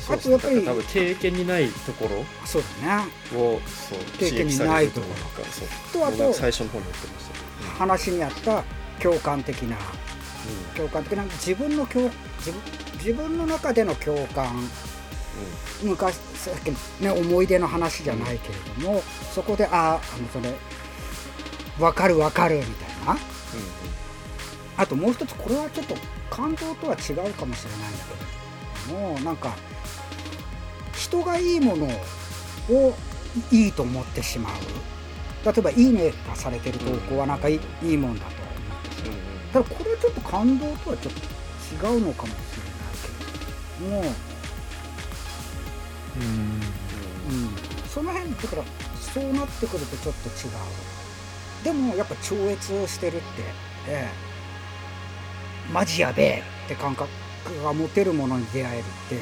[0.00, 2.24] そうあとやっぱり多分経験にないところ。
[2.44, 3.08] そうだね。
[3.34, 5.50] をそう経験にないところか。
[5.50, 5.68] そう。
[5.92, 7.68] とあと最初の方に言ってました。
[7.78, 8.62] 話にあった
[9.02, 9.76] 共感的な
[10.76, 12.08] 共感的な自分の共
[12.38, 12.60] 自分
[12.98, 14.56] 自分の中での共感
[15.82, 16.76] 昔さっきの、
[17.14, 18.54] ね、思い出の話じゃないけれ
[18.84, 19.02] ども、
[19.34, 20.54] そこでああのそれ
[21.78, 23.18] 分かる分かるみたいな
[24.76, 25.94] あともう一つこれはちょっと
[26.30, 28.04] 感動とは違うかもしれないんだ
[28.86, 29.54] けどもうなんか
[30.94, 31.86] 人がいいもの
[32.70, 32.94] を
[33.50, 34.52] いいと思ってしまう。
[35.44, 38.32] 例えば「いいね」がされてる投稿はなんかいい,、いいもんだと。
[38.32, 38.44] 思
[39.06, 42.32] うんうんただこれはちょっと感動とはちょっと違うのかもし
[43.80, 44.14] れないけども、
[46.20, 46.26] うん。
[47.28, 47.56] うん、
[47.88, 48.64] その辺だから
[49.00, 51.64] そうなってくるとちょっと違う。
[51.64, 53.24] でもやっぱ超越をしてるって、
[53.88, 54.25] ええ、
[55.72, 57.08] マジやべえって感覚
[57.62, 59.18] が持てるものに出会えるって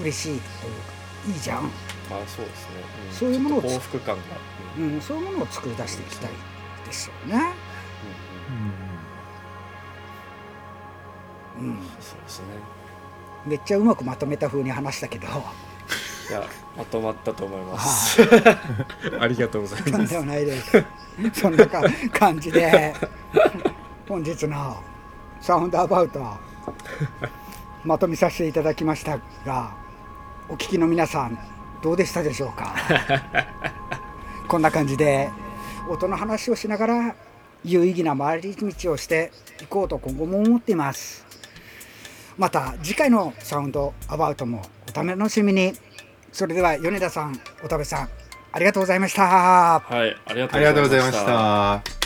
[0.00, 0.92] 嬉しいというか
[1.28, 1.68] いいじゃん、ま
[2.16, 3.14] あそうですね、ん。
[3.14, 4.22] そういうものを幸福感が、
[4.76, 4.94] うん。
[4.94, 6.30] うん、そういうものを作り出していきたい
[6.84, 7.52] ですよね、
[11.58, 12.46] うん、そうですね。
[13.46, 15.26] めっちゃうまくまとめた風に話したけど。
[15.26, 16.44] いや
[16.76, 18.22] まとまったと思います。
[19.20, 20.84] あ りがとうございとんますでもないです。
[21.34, 22.94] そんなか感じで、
[24.08, 24.76] 本日の
[25.40, 26.20] サウンドアバウト、
[27.84, 29.72] まとめさせていただきましたが、
[30.48, 31.38] お聞きの皆さん、
[31.82, 32.74] どうでしたでしょうか？
[34.48, 35.30] こんな感じで、
[35.88, 37.14] 音の話をしながら、
[37.64, 41.24] 有意義な回り道をしていこうと今後も思っています。
[42.36, 44.62] また次回のサウンドアバウトも
[44.96, 45.74] お楽しみに。
[46.32, 48.08] それでは米田さん、おたべさん、
[48.52, 49.22] ありがとうございました。
[49.80, 52.01] はいありがとあうございました。